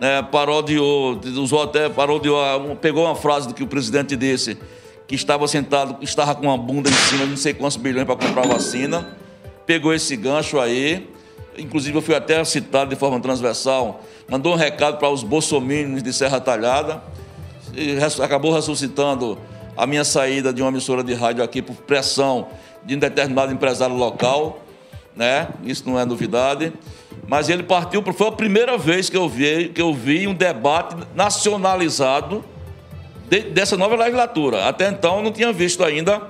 Né, 0.00 0.22
parodiou, 0.22 1.20
usou 1.36 1.62
até, 1.62 1.88
parodiou, 1.88 2.36
pegou 2.80 3.04
uma 3.04 3.14
frase 3.14 3.46
do 3.46 3.54
que 3.54 3.62
o 3.62 3.68
presidente 3.68 4.16
disse, 4.16 4.58
que 5.06 5.14
estava 5.14 5.46
sentado, 5.46 6.02
estava 6.02 6.34
com 6.34 6.46
uma 6.46 6.58
bunda 6.58 6.90
em 6.90 6.92
cima 6.92 7.24
de 7.24 7.30
não 7.30 7.36
sei 7.36 7.54
quantos 7.54 7.76
bilhões 7.76 8.04
para 8.04 8.16
comprar 8.16 8.46
vacina. 8.46 9.16
Pegou 9.64 9.94
esse 9.94 10.16
gancho 10.16 10.58
aí. 10.58 11.08
Inclusive, 11.56 11.96
eu 11.96 12.02
fui 12.02 12.14
até 12.14 12.42
citado 12.44 12.90
de 12.90 12.96
forma 12.96 13.20
transversal. 13.20 14.02
Mandou 14.28 14.54
um 14.54 14.56
recado 14.56 14.98
para 14.98 15.08
os 15.08 15.22
bolsominions 15.22 16.02
de 16.02 16.12
Serra 16.12 16.40
Talhada. 16.40 17.02
Acabou 18.22 18.52
ressuscitando 18.52 19.38
a 19.76 19.86
minha 19.86 20.04
saída 20.04 20.52
de 20.52 20.62
uma 20.62 20.70
emissora 20.70 21.02
de 21.02 21.14
rádio 21.14 21.42
aqui 21.42 21.62
por 21.62 21.76
pressão 21.76 22.48
de 22.84 22.96
um 22.96 22.98
determinado 22.98 23.52
empresário 23.52 23.96
local, 23.96 24.62
né? 25.16 25.48
Isso 25.64 25.88
não 25.88 25.98
é 25.98 26.04
novidade. 26.04 26.72
Mas 27.26 27.48
ele 27.48 27.62
partiu, 27.62 28.02
foi 28.12 28.28
a 28.28 28.32
primeira 28.32 28.76
vez 28.76 29.08
que 29.08 29.16
eu 29.16 29.28
vi, 29.28 29.68
que 29.68 29.80
eu 29.80 29.94
vi 29.94 30.26
um 30.26 30.34
debate 30.34 30.96
nacionalizado 31.14 32.44
de, 33.28 33.40
dessa 33.42 33.76
nova 33.76 33.96
legislatura. 33.96 34.66
Até 34.68 34.88
então 34.88 35.22
não 35.22 35.32
tinha 35.32 35.52
visto 35.52 35.84
ainda 35.84 36.22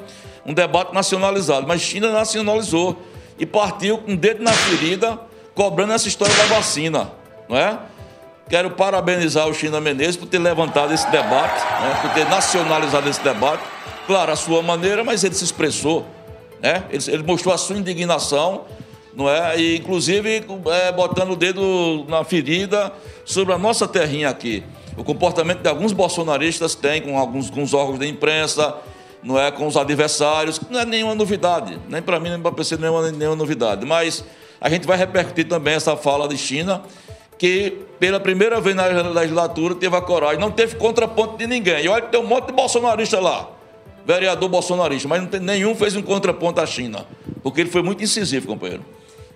um 0.44 0.52
debate 0.52 0.92
nacionalizado, 0.92 1.66
mas 1.66 1.80
China 1.80 2.12
nacionalizou 2.12 3.00
e 3.38 3.46
partiu 3.46 3.98
com 3.98 4.12
o 4.12 4.16
dedo 4.16 4.42
na 4.42 4.52
ferida, 4.52 5.18
cobrando 5.54 5.92
essa 5.92 6.08
história 6.08 6.34
da 6.36 6.44
vacina, 6.44 7.12
não 7.48 7.56
é? 7.56 7.78
Quero 8.48 8.70
parabenizar 8.72 9.48
o 9.48 9.54
China 9.54 9.80
Menezes 9.80 10.16
por 10.16 10.26
ter 10.26 10.38
levantado 10.38 10.92
esse 10.92 11.10
debate, 11.10 11.64
né, 11.64 11.98
por 12.02 12.10
ter 12.12 12.28
nacionalizado 12.28 13.08
esse 13.08 13.22
debate. 13.22 13.62
Claro, 14.06 14.32
a 14.32 14.36
sua 14.36 14.62
maneira, 14.62 15.02
mas 15.02 15.24
ele 15.24 15.34
se 15.34 15.44
expressou. 15.44 16.06
Né? 16.60 16.84
Ele, 16.90 17.02
ele 17.08 17.22
mostrou 17.22 17.54
a 17.54 17.58
sua 17.58 17.76
indignação 17.76 18.64
não 19.14 19.28
é? 19.28 19.58
E, 19.58 19.76
inclusive, 19.76 20.44
é, 20.70 20.92
botando 20.92 21.30
o 21.30 21.36
dedo 21.36 22.04
na 22.08 22.24
ferida 22.24 22.92
sobre 23.24 23.52
a 23.52 23.58
nossa 23.58 23.86
terrinha 23.86 24.28
aqui. 24.28 24.62
O 24.96 25.04
comportamento 25.04 25.60
de 25.60 25.68
alguns 25.68 25.92
bolsonaristas 25.92 26.74
tem 26.74 27.02
com 27.02 27.18
alguns 27.18 27.50
com 27.50 27.62
os 27.62 27.72
órgãos 27.72 27.98
da 27.98 28.06
imprensa, 28.06 28.74
não 29.22 29.38
é 29.38 29.50
com 29.50 29.66
os 29.66 29.76
adversários, 29.76 30.60
não 30.70 30.80
é 30.80 30.84
nenhuma 30.84 31.14
novidade, 31.14 31.78
nem 31.88 32.02
para 32.02 32.18
mim 32.18 32.30
nem 32.30 32.40
para 32.40 32.50
o 32.50 32.54
PC 32.54 32.76
nenhuma, 32.76 33.10
nenhuma 33.10 33.36
novidade. 33.36 33.86
Mas 33.86 34.24
a 34.60 34.68
gente 34.68 34.86
vai 34.86 34.96
repercutir 34.96 35.46
também 35.48 35.74
essa 35.74 35.96
fala 35.96 36.28
de 36.28 36.36
China, 36.36 36.82
que 37.42 37.76
pela 37.98 38.20
primeira 38.20 38.60
vez 38.60 38.76
na 38.76 38.86
legislatura 38.86 39.74
teve 39.74 39.96
a 39.96 40.00
coragem, 40.00 40.38
não 40.38 40.52
teve 40.52 40.76
contraponto 40.76 41.36
de 41.36 41.44
ninguém. 41.48 41.84
E 41.84 41.88
olha, 41.88 42.02
tem 42.02 42.20
um 42.20 42.24
monte 42.24 42.46
de 42.46 42.52
bolsonarista 42.52 43.18
lá, 43.18 43.48
vereador 44.06 44.48
bolsonarista, 44.48 45.08
mas 45.08 45.28
tem, 45.28 45.40
nenhum 45.40 45.74
fez 45.74 45.96
um 45.96 46.02
contraponto 46.02 46.60
à 46.60 46.66
China, 46.66 47.04
porque 47.42 47.62
ele 47.62 47.68
foi 47.68 47.82
muito 47.82 48.00
incisivo, 48.00 48.46
companheiro. 48.46 48.84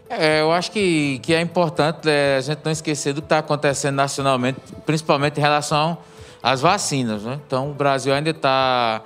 É, 0.09 0.40
eu 0.40 0.53
acho 0.53 0.71
que, 0.71 1.19
que 1.19 1.35
é 1.35 1.40
importante 1.40 2.09
é, 2.09 2.37
a 2.37 2.40
gente 2.40 2.61
não 2.64 2.71
esquecer 2.71 3.12
do 3.12 3.21
que 3.21 3.27
está 3.27 3.38
acontecendo 3.38 3.97
nacionalmente, 3.97 4.61
principalmente 4.85 5.38
em 5.38 5.40
relação 5.40 5.99
às 6.40 6.61
vacinas. 6.61 7.25
Né? 7.25 7.40
Então, 7.45 7.73
o 7.73 7.75
Brasil 7.75 8.14
ainda 8.14 8.31
está, 8.31 9.03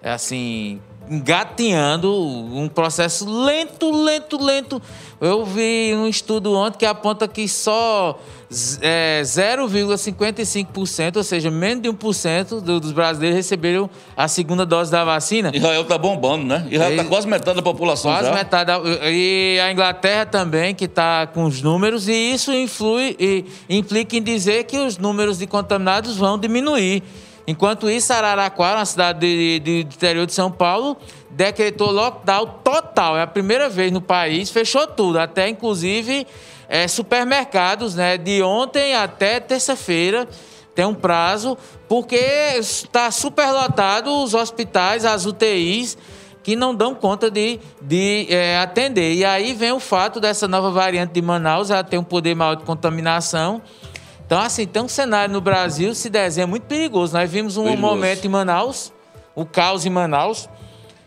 é, 0.00 0.12
assim, 0.12 0.80
engatinhando 1.08 2.12
um 2.12 2.68
processo 2.68 3.28
lento, 3.28 3.90
lento, 4.04 4.42
lento. 4.42 4.82
Eu 5.20 5.44
vi 5.44 5.94
um 5.94 6.06
estudo 6.06 6.54
ontem 6.54 6.78
que 6.78 6.86
aponta 6.86 7.26
que 7.28 7.48
só 7.48 8.18
é, 8.80 9.22
0,55%, 9.22 11.16
ou 11.16 11.24
seja, 11.24 11.50
menos 11.50 11.82
de 11.82 11.88
1% 11.88 12.60
dos 12.60 12.92
brasileiros 12.92 13.36
receberam 13.36 13.88
a 14.16 14.28
segunda 14.28 14.64
dose 14.66 14.90
da 14.90 15.04
vacina. 15.04 15.50
Israel 15.54 15.82
está 15.82 15.98
bombando, 15.98 16.44
né? 16.44 16.66
Israel 16.70 16.90
está 16.92 17.04
quase 17.04 17.26
metade 17.26 17.56
da 17.56 17.62
população 17.62 18.10
quase 18.10 18.28
já. 18.28 18.34
metade. 18.34 18.66
Da, 18.66 18.80
e 19.10 19.58
a 19.60 19.72
Inglaterra 19.72 20.26
também, 20.26 20.74
que 20.74 20.84
está 20.84 21.26
com 21.26 21.44
os 21.44 21.62
números, 21.62 22.08
e 22.08 22.12
isso 22.12 22.52
influi 22.52 23.16
e 23.18 23.44
implica 23.68 24.16
em 24.16 24.22
dizer 24.22 24.64
que 24.64 24.78
os 24.78 24.98
números 24.98 25.38
de 25.38 25.46
contaminados 25.46 26.16
vão 26.16 26.38
diminuir. 26.38 27.02
Enquanto 27.46 27.90
isso, 27.90 28.12
Araraquara, 28.12 28.78
uma 28.78 28.86
cidade 28.86 29.20
de, 29.20 29.60
de, 29.60 29.84
de 29.84 29.96
interior 29.96 30.26
de 30.26 30.32
São 30.32 30.50
Paulo, 30.50 30.96
decretou 31.30 31.90
lockdown 31.90 32.46
total. 32.64 33.18
É 33.18 33.22
a 33.22 33.26
primeira 33.26 33.68
vez 33.68 33.92
no 33.92 34.00
país, 34.00 34.50
fechou 34.50 34.86
tudo, 34.86 35.18
até 35.18 35.48
inclusive 35.48 36.26
é, 36.68 36.88
supermercados, 36.88 37.94
né? 37.94 38.16
De 38.16 38.42
ontem 38.42 38.94
até 38.94 39.40
terça-feira 39.40 40.26
tem 40.74 40.84
um 40.84 40.94
prazo, 40.94 41.56
porque 41.88 42.16
está 42.58 43.10
superlotado 43.10 44.10
os 44.22 44.34
hospitais, 44.34 45.04
as 45.04 45.24
UTIs, 45.24 45.96
que 46.42 46.56
não 46.56 46.74
dão 46.74 46.94
conta 46.94 47.30
de, 47.30 47.60
de 47.80 48.26
é, 48.28 48.58
atender. 48.58 49.14
E 49.14 49.24
aí 49.24 49.54
vem 49.54 49.72
o 49.72 49.78
fato 49.78 50.18
dessa 50.18 50.48
nova 50.48 50.70
variante 50.70 51.12
de 51.12 51.22
Manaus, 51.22 51.70
ela 51.70 51.84
tem 51.84 51.98
um 51.98 52.04
poder 52.04 52.34
maior 52.34 52.56
de 52.56 52.64
contaminação. 52.64 53.62
Então, 54.26 54.40
assim, 54.40 54.66
tem 54.66 54.82
um 54.82 54.88
cenário 54.88 55.32
no 55.32 55.40
Brasil 55.40 55.94
se 55.94 56.08
desenha 56.08 56.46
muito 56.46 56.64
perigoso. 56.64 57.12
Nós 57.12 57.30
vimos 57.30 57.56
um 57.56 57.64
perigoso. 57.64 57.82
momento 57.82 58.24
em 58.24 58.28
Manaus, 58.28 58.92
o 59.34 59.44
caos 59.44 59.84
em 59.84 59.90
Manaus. 59.90 60.48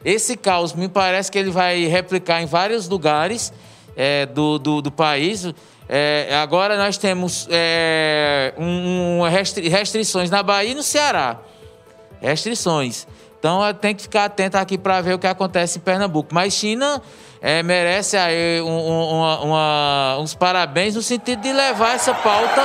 Esse 0.05 0.37
caos 0.37 0.73
me 0.73 0.87
parece 0.87 1.31
que 1.31 1.37
ele 1.37 1.49
vai 1.49 1.85
replicar 1.85 2.41
em 2.41 2.45
vários 2.45 2.87
lugares 2.87 3.51
é, 3.95 4.25
do, 4.27 4.59
do, 4.59 4.81
do, 4.81 4.91
país. 4.91 5.51
É, 5.89 6.29
agora 6.41 6.77
nós 6.77 6.97
temos 6.97 7.47
é, 7.49 8.53
um, 8.57 9.21
um 9.21 9.21
restri 9.23 9.67
restrições 9.67 10.29
na 10.29 10.43
Bahia 10.43 10.71
e 10.71 10.75
no 10.75 10.83
Ceará. 10.83 11.39
Restrições. 12.21 13.07
Então 13.39 13.61
tem 13.73 13.95
que 13.95 14.03
ficar 14.03 14.25
atento 14.25 14.57
aqui 14.57 14.77
para 14.77 15.01
ver 15.01 15.13
o 15.15 15.19
que 15.19 15.27
acontece 15.27 15.79
em 15.79 15.81
Pernambuco. 15.81 16.33
Mas 16.33 16.53
China 16.53 17.01
é, 17.41 17.61
merece 17.61 18.17
aí 18.17 18.61
um, 18.61 18.67
um, 18.67 19.43
uma, 19.43 20.17
uns 20.19 20.33
parabéns 20.33 20.95
no 20.95 21.01
sentido 21.01 21.41
de 21.41 21.53
levar 21.53 21.95
essa 21.95 22.13
pauta 22.13 22.61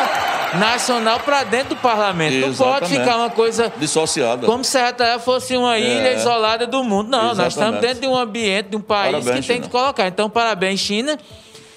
nacional 0.59 1.21
para 1.21 1.45
dentro 1.45 1.71
do 1.71 1.77
parlamento. 1.77 2.35
Exatamente. 2.35 2.59
Não 2.59 2.67
pode 2.67 2.87
ficar 2.87 3.17
uma 3.17 3.31
coisa 3.31 3.73
dissociada. 3.77 4.47
Como 4.47 4.65
se 4.65 4.79
a 4.79 5.19
fosse 5.19 5.57
uma 5.57 5.79
ilha 5.79 6.09
é. 6.09 6.15
isolada 6.17 6.67
do 6.67 6.83
mundo. 6.83 7.09
Não, 7.11 7.33
Exatamente. 7.33 7.39
nós 7.39 7.53
estamos 7.53 7.81
dentro 7.81 8.01
de 8.01 8.07
um 8.07 8.17
ambiente, 8.17 8.71
de 8.71 8.77
um 8.77 8.81
país 8.81 9.13
parabéns, 9.13 9.41
que 9.41 9.47
tem 9.47 9.57
China. 9.57 9.67
que 9.67 9.73
colocar. 9.73 10.07
Então, 10.07 10.29
parabéns, 10.29 10.81
China. 10.81 11.19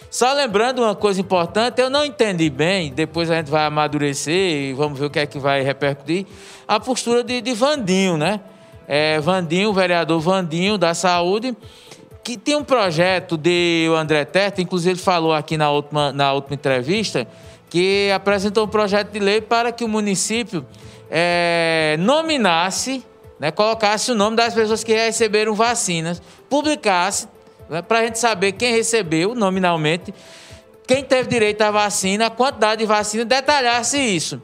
Só 0.10 0.32
lembrando 0.32 0.82
uma 0.82 0.96
coisa 0.96 1.20
importante, 1.20 1.82
eu 1.82 1.90
não 1.90 2.06
entendi 2.06 2.50
bem, 2.50 2.90
depois 2.90 3.30
a 3.30 3.36
gente 3.36 3.52
vai 3.52 3.66
amadurecer 3.66 4.34
e 4.34 4.74
vamos 4.74 4.98
ver 4.98 5.08
o 5.08 5.10
que 5.10 5.20
é 5.20 5.26
que 5.26 5.38
vai 5.38 5.62
repercutir, 5.62 6.26
a 6.66 6.80
postura 6.80 7.22
de, 7.22 7.42
de 7.42 7.54
Vandinho, 7.54 8.16
né? 8.16 8.40
É, 8.88 9.20
Vandinho, 9.20 9.74
vereador 9.74 10.22
Vandinho 10.22 10.78
da 10.78 10.94
Saúde, 10.94 11.54
que 12.26 12.38
tem 12.38 12.56
um 12.56 12.64
projeto 12.64 13.38
de 13.38 13.88
o 13.88 13.94
André 13.94 14.26
Terta, 14.26 14.60
inclusive 14.60 14.94
ele 14.94 15.00
falou 15.00 15.32
aqui 15.32 15.58
na 15.58 15.70
última, 15.70 16.12
na 16.12 16.34
última 16.34 16.56
entrevista, 16.56 17.28
que 17.70 18.10
apresentou 18.12 18.66
um 18.66 18.68
projeto 18.68 19.12
de 19.12 19.20
lei 19.20 19.40
para 19.40 19.72
que 19.72 19.84
o 19.84 19.88
município 19.88 20.66
é, 21.08 21.96
nominasse, 22.00 23.06
né, 23.40 23.52
colocasse 23.52 24.12
o 24.12 24.16
nome 24.16 24.36
das 24.36 24.56
pessoas 24.56 24.84
que 24.84 24.92
receberam 24.92 25.54
vacinas, 25.54 26.20
publicasse 26.50 27.28
né, 27.70 27.84
para 27.84 28.00
a 28.00 28.04
gente 28.06 28.18
saber 28.18 28.54
quem 28.54 28.74
recebeu 28.74 29.36
nominalmente, 29.36 30.12
quem 30.88 31.04
teve 31.04 31.30
direito 31.30 31.62
à 31.62 31.70
vacina, 31.70 32.26
a 32.26 32.30
quantidade 32.32 32.80
de 32.80 32.88
vacina, 32.88 33.24
detalhasse 33.24 34.00
isso. 34.00 34.42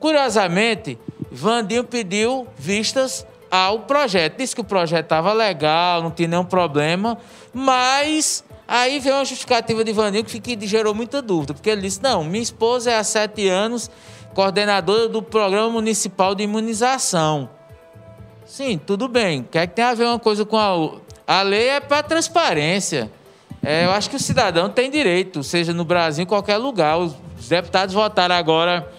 Curiosamente, 0.00 0.98
Vandinho 1.30 1.84
pediu 1.84 2.48
vistas 2.56 3.26
ao 3.52 3.80
projeto. 3.80 4.38
Disse 4.38 4.54
que 4.54 4.62
o 4.62 4.64
projeto 4.64 5.04
estava 5.04 5.30
legal, 5.34 6.02
não 6.02 6.10
tinha 6.10 6.26
nenhum 6.26 6.44
problema, 6.44 7.18
mas 7.52 8.42
aí 8.66 8.98
veio 8.98 9.16
uma 9.16 9.24
justificativa 9.26 9.84
de 9.84 9.92
Vandinho 9.92 10.24
que, 10.24 10.40
que 10.40 10.66
gerou 10.66 10.94
muita 10.94 11.20
dúvida, 11.20 11.52
porque 11.52 11.68
ele 11.68 11.82
disse: 11.82 12.02
não, 12.02 12.24
minha 12.24 12.42
esposa 12.42 12.90
é 12.90 12.96
há 12.96 13.04
sete 13.04 13.46
anos 13.46 13.90
coordenadora 14.32 15.06
do 15.06 15.22
Programa 15.22 15.68
Municipal 15.68 16.34
de 16.34 16.44
Imunização. 16.44 17.50
Sim, 18.46 18.78
tudo 18.78 19.06
bem. 19.06 19.40
O 19.40 19.44
que 19.44 19.58
é 19.58 19.66
que 19.66 19.74
tem 19.74 19.84
a 19.84 19.92
ver 19.92 20.06
uma 20.06 20.18
coisa 20.18 20.46
com 20.46 20.56
a 20.56 20.72
outra? 20.72 21.02
A 21.26 21.42
lei 21.42 21.68
é 21.68 21.80
para 21.80 22.02
transparência. 22.02 23.10
É, 23.62 23.84
eu 23.84 23.92
acho 23.92 24.08
que 24.08 24.16
o 24.16 24.18
cidadão 24.18 24.70
tem 24.70 24.90
direito, 24.90 25.42
seja 25.42 25.74
no 25.74 25.84
Brasil, 25.84 26.24
em 26.24 26.26
qualquer 26.26 26.56
lugar. 26.56 26.98
Os 26.98 27.14
deputados 27.48 27.94
votaram 27.94 28.34
agora 28.34 28.90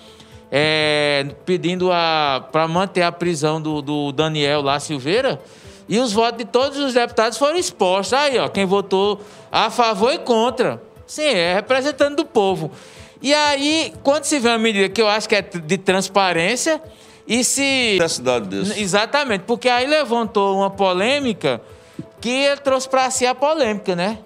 é, 0.55 1.25
pedindo 1.47 1.89
para 2.51 2.67
manter 2.67 3.01
a 3.01 3.11
prisão 3.11 3.59
do, 3.59 3.81
do, 3.81 4.11
Daniel 4.11 4.61
lá 4.61 4.79
Silveira. 4.79 5.41
E 5.89 5.97
os 5.97 6.13
votos 6.13 6.37
de 6.37 6.45
todos 6.45 6.77
os 6.77 6.93
deputados 6.93 7.39
foram 7.39 7.57
expostos. 7.57 8.13
Aí, 8.13 8.37
ó, 8.37 8.47
quem 8.47 8.63
votou 8.63 9.19
a 9.51 9.71
favor 9.71 10.13
e 10.13 10.19
contra. 10.19 10.79
Sim, 11.07 11.23
é 11.23 11.55
representante 11.55 12.17
do 12.17 12.23
povo. 12.23 12.71
E 13.19 13.33
aí, 13.33 13.95
quando 14.03 14.25
se 14.25 14.37
vê 14.37 14.49
uma 14.49 14.59
medida 14.59 14.87
que 14.89 15.01
eu 15.01 15.07
acho 15.07 15.27
que 15.27 15.35
é 15.35 15.41
de 15.41 15.77
transparência, 15.79 16.79
e 17.27 17.43
se. 17.43 17.97
Necessidade 17.99 18.47
disso. 18.47 18.79
Exatamente, 18.79 19.45
porque 19.47 19.67
aí 19.67 19.87
levantou 19.87 20.57
uma 20.57 20.69
polêmica 20.69 21.61
que 22.21 22.29
ele 22.29 22.57
trouxe 22.57 22.87
para 22.87 23.09
si 23.09 23.25
a 23.25 23.33
polêmica, 23.33 23.95
né? 23.95 24.19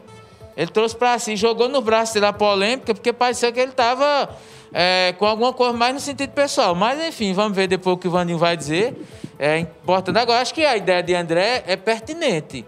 Ele 0.57 0.71
trouxe 0.71 0.95
para 0.95 1.17
si, 1.19 1.37
jogou 1.37 1.69
no 1.69 1.79
braço 1.79 2.15
dele 2.15 2.25
a 2.25 2.33
polêmica, 2.33 2.93
porque 2.93 3.13
parecia 3.13 3.49
que 3.49 3.59
ele 3.59 3.71
estava 3.71 4.29
é, 4.73 5.13
com 5.17 5.25
alguma 5.25 5.53
coisa 5.53 5.73
mais 5.73 5.93
no 5.93 5.99
sentido 5.99 6.31
pessoal. 6.31 6.75
Mas, 6.75 7.01
enfim, 7.07 7.33
vamos 7.33 7.55
ver 7.55 7.67
depois 7.67 7.95
o 7.95 7.97
que 7.97 8.07
o 8.07 8.11
Vandinho 8.11 8.37
vai 8.37 8.55
dizer. 8.55 8.95
É 9.39 9.57
importante. 9.59 10.17
Agora, 10.17 10.41
acho 10.41 10.53
que 10.53 10.65
a 10.65 10.75
ideia 10.75 11.01
de 11.01 11.13
André 11.13 11.63
é 11.67 11.75
pertinente. 11.75 12.65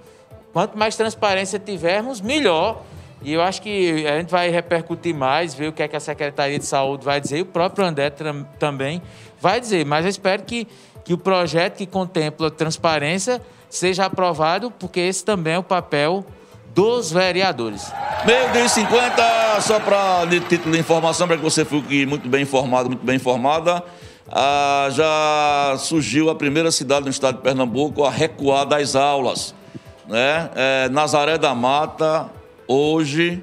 Quanto 0.54 0.78
mais 0.78 0.96
transparência 0.96 1.60
tivermos, 1.60 2.22
melhor. 2.22 2.84
E 3.22 3.34
eu 3.34 3.42
acho 3.42 3.62
que 3.62 4.08
a 4.08 4.18
gente 4.18 4.30
vai 4.30 4.50
repercutir 4.50 5.14
mais, 5.14 5.54
ver 5.54 5.68
o 5.68 5.74
que 5.74 5.84
é 5.84 5.88
que 5.88 5.96
a 5.96 6.00
Secretaria 6.00 6.58
de 6.58 6.66
Saúde 6.66 7.04
vai 7.04 7.20
dizer, 7.20 7.40
e 7.40 7.42
o 7.42 7.46
próprio 7.46 7.86
André 7.86 8.12
também 8.58 9.02
vai 9.42 9.60
dizer. 9.60 9.86
Mas 9.86 10.06
eu 10.06 10.10
espero 10.10 10.44
que, 10.44 10.66
que 11.04 11.14
o 11.14 11.18
projeto 11.18 11.78
que 11.78 11.86
contempla 11.86 12.50
transparência 12.50 13.42
seja 13.70 14.06
aprovado, 14.06 14.72
porque 14.72 15.02
esse 15.02 15.24
também 15.24 15.54
é 15.54 15.60
o 15.60 15.64
papel 15.64 16.26
dos 16.74 17.12
vereadores. 17.12 17.92
Meio 18.26 18.52
dia 18.52 18.68
50, 18.68 19.62
só 19.62 19.80
para 19.80 20.26
de 20.26 20.40
título 20.42 20.74
de 20.74 20.80
informação, 20.80 21.28
para 21.28 21.38
que 21.38 21.44
você 21.44 21.64
fique 21.64 22.06
muito 22.06 22.28
bem 22.28 22.44
informado, 22.44 22.90
muito 22.90 23.06
bem 23.06 23.16
informada. 23.16 23.84
Ah, 24.28 24.90
já 24.92 25.78
surgiu 25.78 26.30
a 26.30 26.36
primeira 26.36 26.72
cidade 26.72 27.06
no 27.06 27.12
estado 27.12 27.38
de 27.38 27.42
Pernambuco 27.42 28.04
a 28.04 28.10
recuar 28.10 28.66
das 28.66 28.96
aulas. 28.96 29.56
Né? 30.08 30.50
É, 30.56 30.90
Nazaré 30.90 31.38
da 31.38 31.56
Mata, 31.56 32.30
hoje, 32.68 33.42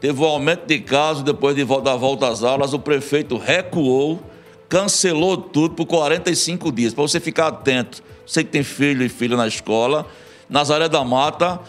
teve 0.00 0.20
um 0.20 0.26
aumento 0.26 0.66
de 0.66 0.80
casos 0.80 1.22
depois 1.22 1.54
de, 1.54 1.64
da 1.64 1.94
volta 1.94 2.28
às 2.28 2.42
aulas. 2.42 2.72
O 2.72 2.78
prefeito 2.78 3.38
recuou, 3.38 4.20
cancelou 4.68 5.36
tudo 5.36 5.74
por 5.74 5.86
45 5.86 6.72
dias, 6.72 6.92
para 6.92 7.02
você 7.02 7.20
ficar 7.20 7.46
atento 7.46 8.02
você 8.26 8.42
que 8.42 8.50
tem 8.50 8.64
filho 8.64 9.04
e 9.04 9.08
filha 9.08 9.36
na 9.36 9.46
escola. 9.46 10.04
Nazaré 10.50 10.88
da 10.88 11.04
Mata, 11.04 11.60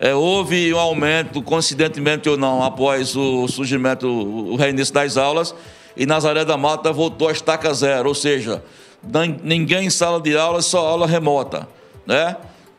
é, 0.00 0.14
houve 0.14 0.72
um 0.74 0.78
aumento, 0.78 1.42
coincidentemente 1.42 2.28
ou 2.28 2.36
não, 2.36 2.62
após 2.62 3.16
o 3.16 3.46
surgimento, 3.48 4.08
o 4.08 4.56
reinício 4.56 4.92
das 4.92 5.16
aulas, 5.16 5.54
e 5.96 6.06
Nazaré 6.06 6.44
da 6.44 6.56
Mata 6.56 6.92
voltou 6.92 7.28
a 7.28 7.32
estaca 7.32 7.72
zero, 7.72 8.08
ou 8.08 8.14
seja, 8.14 8.62
ninguém 9.42 9.86
em 9.86 9.90
sala 9.90 10.20
de 10.20 10.36
aula, 10.36 10.60
só 10.62 10.86
aula 10.86 11.06
remota, 11.06 11.68
né? 12.06 12.36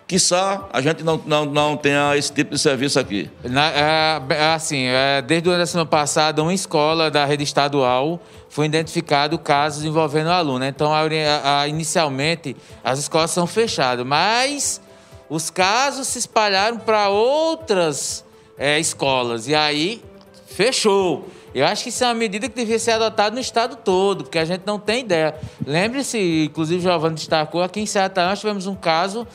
quiçá 0.08 0.68
a 0.72 0.82
gente 0.82 1.04
não, 1.04 1.22
não, 1.26 1.46
não 1.46 1.78
tenha 1.78 2.16
esse 2.16 2.32
tipo 2.32 2.52
de 2.52 2.60
serviço 2.60 3.00
aqui. 3.00 3.30
Na, 3.44 3.72
é, 3.72 4.54
assim, 4.54 4.86
é, 4.86 5.22
desde 5.22 5.50
o 5.50 5.52
ano 5.52 5.62
da 5.62 5.66
semana 5.66 5.90
passada, 5.90 6.42
uma 6.42 6.54
escola 6.54 7.10
da 7.10 7.26
rede 7.26 7.44
estadual 7.44 8.20
foi 8.50 8.66
identificado 8.68 9.38
casos 9.40 9.84
envolvendo 9.84 10.30
aluno. 10.30 10.60
Né? 10.60 10.68
Então, 10.70 10.94
a, 10.94 11.62
a, 11.62 11.68
inicialmente, 11.68 12.56
as 12.84 13.00
escolas 13.00 13.32
são 13.32 13.48
fechadas, 13.48 14.06
mas 14.06 14.82
os 15.30 15.50
casos 15.50 16.08
se 16.08 16.20
espalharam 16.20 16.78
para 16.78 17.10
outras 17.10 18.24
é, 18.58 18.80
escolas. 18.80 19.48
E 19.48 19.56
aí, 19.56 20.04
fechou. 20.48 21.28
Eu 21.54 21.66
acho 21.66 21.84
que 21.84 21.90
isso 21.90 22.04
é 22.04 22.08
uma 22.08 22.14
medida 22.14 22.50
que 22.50 22.56
devia 22.56 22.78
ser 22.78 22.92
adotada 22.92 23.34
no 23.34 23.40
estado 23.40 23.78
todo, 23.78 24.26
porque 24.26 24.38
a 24.38 24.46
gente 24.46 24.64
não 24.66 24.78
tem 24.78 25.02
ideia. 25.02 25.36
Lembre-se, 25.66 26.46
inclusive 26.50 26.80
o 26.80 26.82
Giovanni 26.82 27.16
destacou, 27.16 27.64
aqui 27.64 27.80
em 27.80 27.86
Serra 27.86 28.12
nós 28.18 28.40
tivemos 28.40 28.68
um 28.68 28.76
caso 28.76 29.26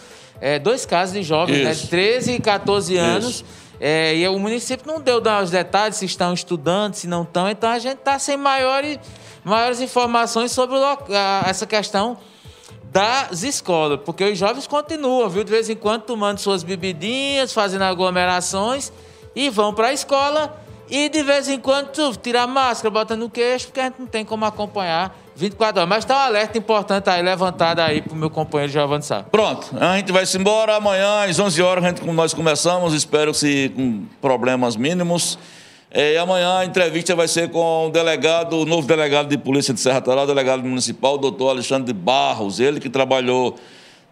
é, 0.40 0.58
dois 0.58 0.86
casos 0.86 1.14
de 1.14 1.22
jovens 1.22 1.64
né, 1.64 1.72
de 1.72 1.86
13 1.86 2.32
e 2.32 2.40
14 2.40 2.96
anos. 2.96 3.44
É, 3.78 4.14
e 4.14 4.28
o 4.28 4.38
município 4.38 4.86
não 4.86 5.00
deu 5.00 5.22
os 5.42 5.50
detalhes 5.50 5.96
se 5.96 6.04
estão 6.04 6.34
estudando, 6.34 6.94
se 6.94 7.06
não 7.06 7.22
estão. 7.22 7.48
Então 7.48 7.70
a 7.70 7.78
gente 7.78 7.98
está 7.98 8.18
sem 8.18 8.36
maiores, 8.36 8.98
maiores 9.42 9.80
informações 9.80 10.52
sobre 10.52 10.76
o, 10.76 10.84
a, 10.84 11.44
essa 11.46 11.66
questão 11.66 12.18
das 12.90 13.42
escolas, 13.42 14.00
porque 14.04 14.24
os 14.24 14.38
jovens 14.38 14.66
continuam, 14.66 15.28
viu, 15.28 15.44
de 15.44 15.50
vez 15.50 15.70
em 15.70 15.76
quando 15.76 16.02
tomando 16.02 16.38
suas 16.38 16.62
bebidinhas, 16.62 17.52
fazendo 17.52 17.82
aglomerações 17.82 18.92
e 19.34 19.48
vão 19.48 19.72
para 19.72 19.88
a 19.88 19.92
escola 19.92 20.60
e 20.90 21.08
de 21.08 21.22
vez 21.22 21.48
em 21.48 21.58
quando 21.58 21.88
tirar 22.16 22.48
máscara, 22.48 22.90
bota 22.90 23.14
no 23.14 23.30
queixo, 23.30 23.66
porque 23.66 23.78
a 23.78 23.84
gente 23.84 24.00
não 24.00 24.06
tem 24.08 24.24
como 24.24 24.44
acompanhar 24.44 25.16
24 25.36 25.80
horas. 25.80 25.88
Mas 25.88 25.98
está 26.04 26.16
um 26.16 26.18
alerta 26.18 26.58
importante 26.58 27.08
aí, 27.08 27.22
levantado 27.22 27.78
aí 27.78 28.02
para 28.02 28.12
o 28.12 28.16
meu 28.16 28.28
companheiro 28.28 28.72
Giovanni 28.72 29.04
Sá. 29.04 29.22
Pronto, 29.22 29.68
a 29.78 29.96
gente 29.96 30.10
vai 30.10 30.26
se 30.26 30.36
embora 30.36 30.74
amanhã 30.74 31.24
às 31.28 31.38
11 31.38 31.62
horas, 31.62 31.84
a 31.84 31.88
gente, 31.88 32.04
nós 32.04 32.34
começamos, 32.34 32.92
espero 32.92 33.32
se 33.32 33.72
com 33.76 34.02
problemas 34.20 34.74
mínimos. 34.74 35.38
É, 35.92 36.14
e 36.14 36.18
amanhã 36.18 36.58
a 36.58 36.64
entrevista 36.64 37.16
vai 37.16 37.26
ser 37.26 37.50
com 37.50 37.88
o 37.88 37.90
delegado, 37.90 38.58
o 38.58 38.64
novo 38.64 38.86
delegado 38.86 39.28
de 39.28 39.36
polícia 39.36 39.74
de 39.74 39.80
Serra 39.80 40.00
Talá, 40.00 40.22
o 40.22 40.26
delegado 40.26 40.62
municipal, 40.62 41.14
o 41.14 41.18
doutor 41.18 41.50
Alexandre 41.50 41.92
Barros, 41.92 42.60
ele 42.60 42.78
que 42.78 42.88
trabalhou 42.88 43.56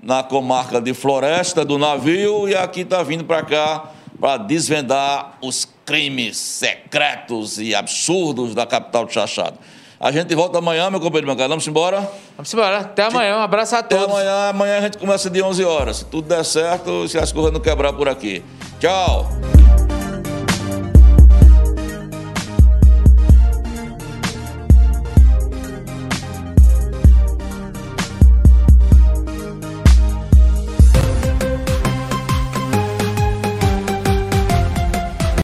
na 0.03 0.25
comarca 0.25 0.81
de 0.81 0.93
Floresta 0.93 1.65
do 1.65 1.79
navio 1.79 2.49
e 2.49 2.55
aqui 2.55 2.81
está 2.81 3.03
vindo 3.03 3.25
para 3.25 3.43
cá 3.45 3.93
para 4.21 4.39
desvendar 4.39 5.39
os 5.41 5.69
crimes 5.85 6.37
secretos 6.37 7.59
e 7.59 7.75
absurdos 7.75 8.55
da 8.55 8.67
capital 8.67 9.05
de 9.05 9.15
Chachado. 9.15 9.57
A 10.01 10.13
gente 10.13 10.35
volta 10.35 10.59
amanhã, 10.59 10.91
meu 10.91 11.01
companheiro 11.01 11.27
bancário. 11.27 11.51
Vamos 11.51 11.67
embora? 11.67 12.09
Vamos 12.37 12.53
embora. 12.53 12.79
Até 12.79 13.05
amanhã. 13.05 13.39
Um 13.39 13.43
abraço 13.43 13.75
a 13.75 13.83
todos. 13.83 14.05
Até 14.05 14.13
amanhã. 14.13 14.49
Amanhã 14.51 14.79
a 14.79 14.81
gente 14.83 14.99
começa 14.99 15.29
de 15.29 15.43
11 15.43 15.65
horas. 15.65 15.97
Se 15.99 16.05
tudo 16.05 16.29
der 16.29 16.45
certo, 16.45 17.09
se 17.09 17.19
as 17.19 17.33
coisas 17.33 17.53
não 17.53 17.61
quebrar 17.61 17.93
por 17.93 18.09
aqui. 18.09 18.45
Tchau. 18.79 19.29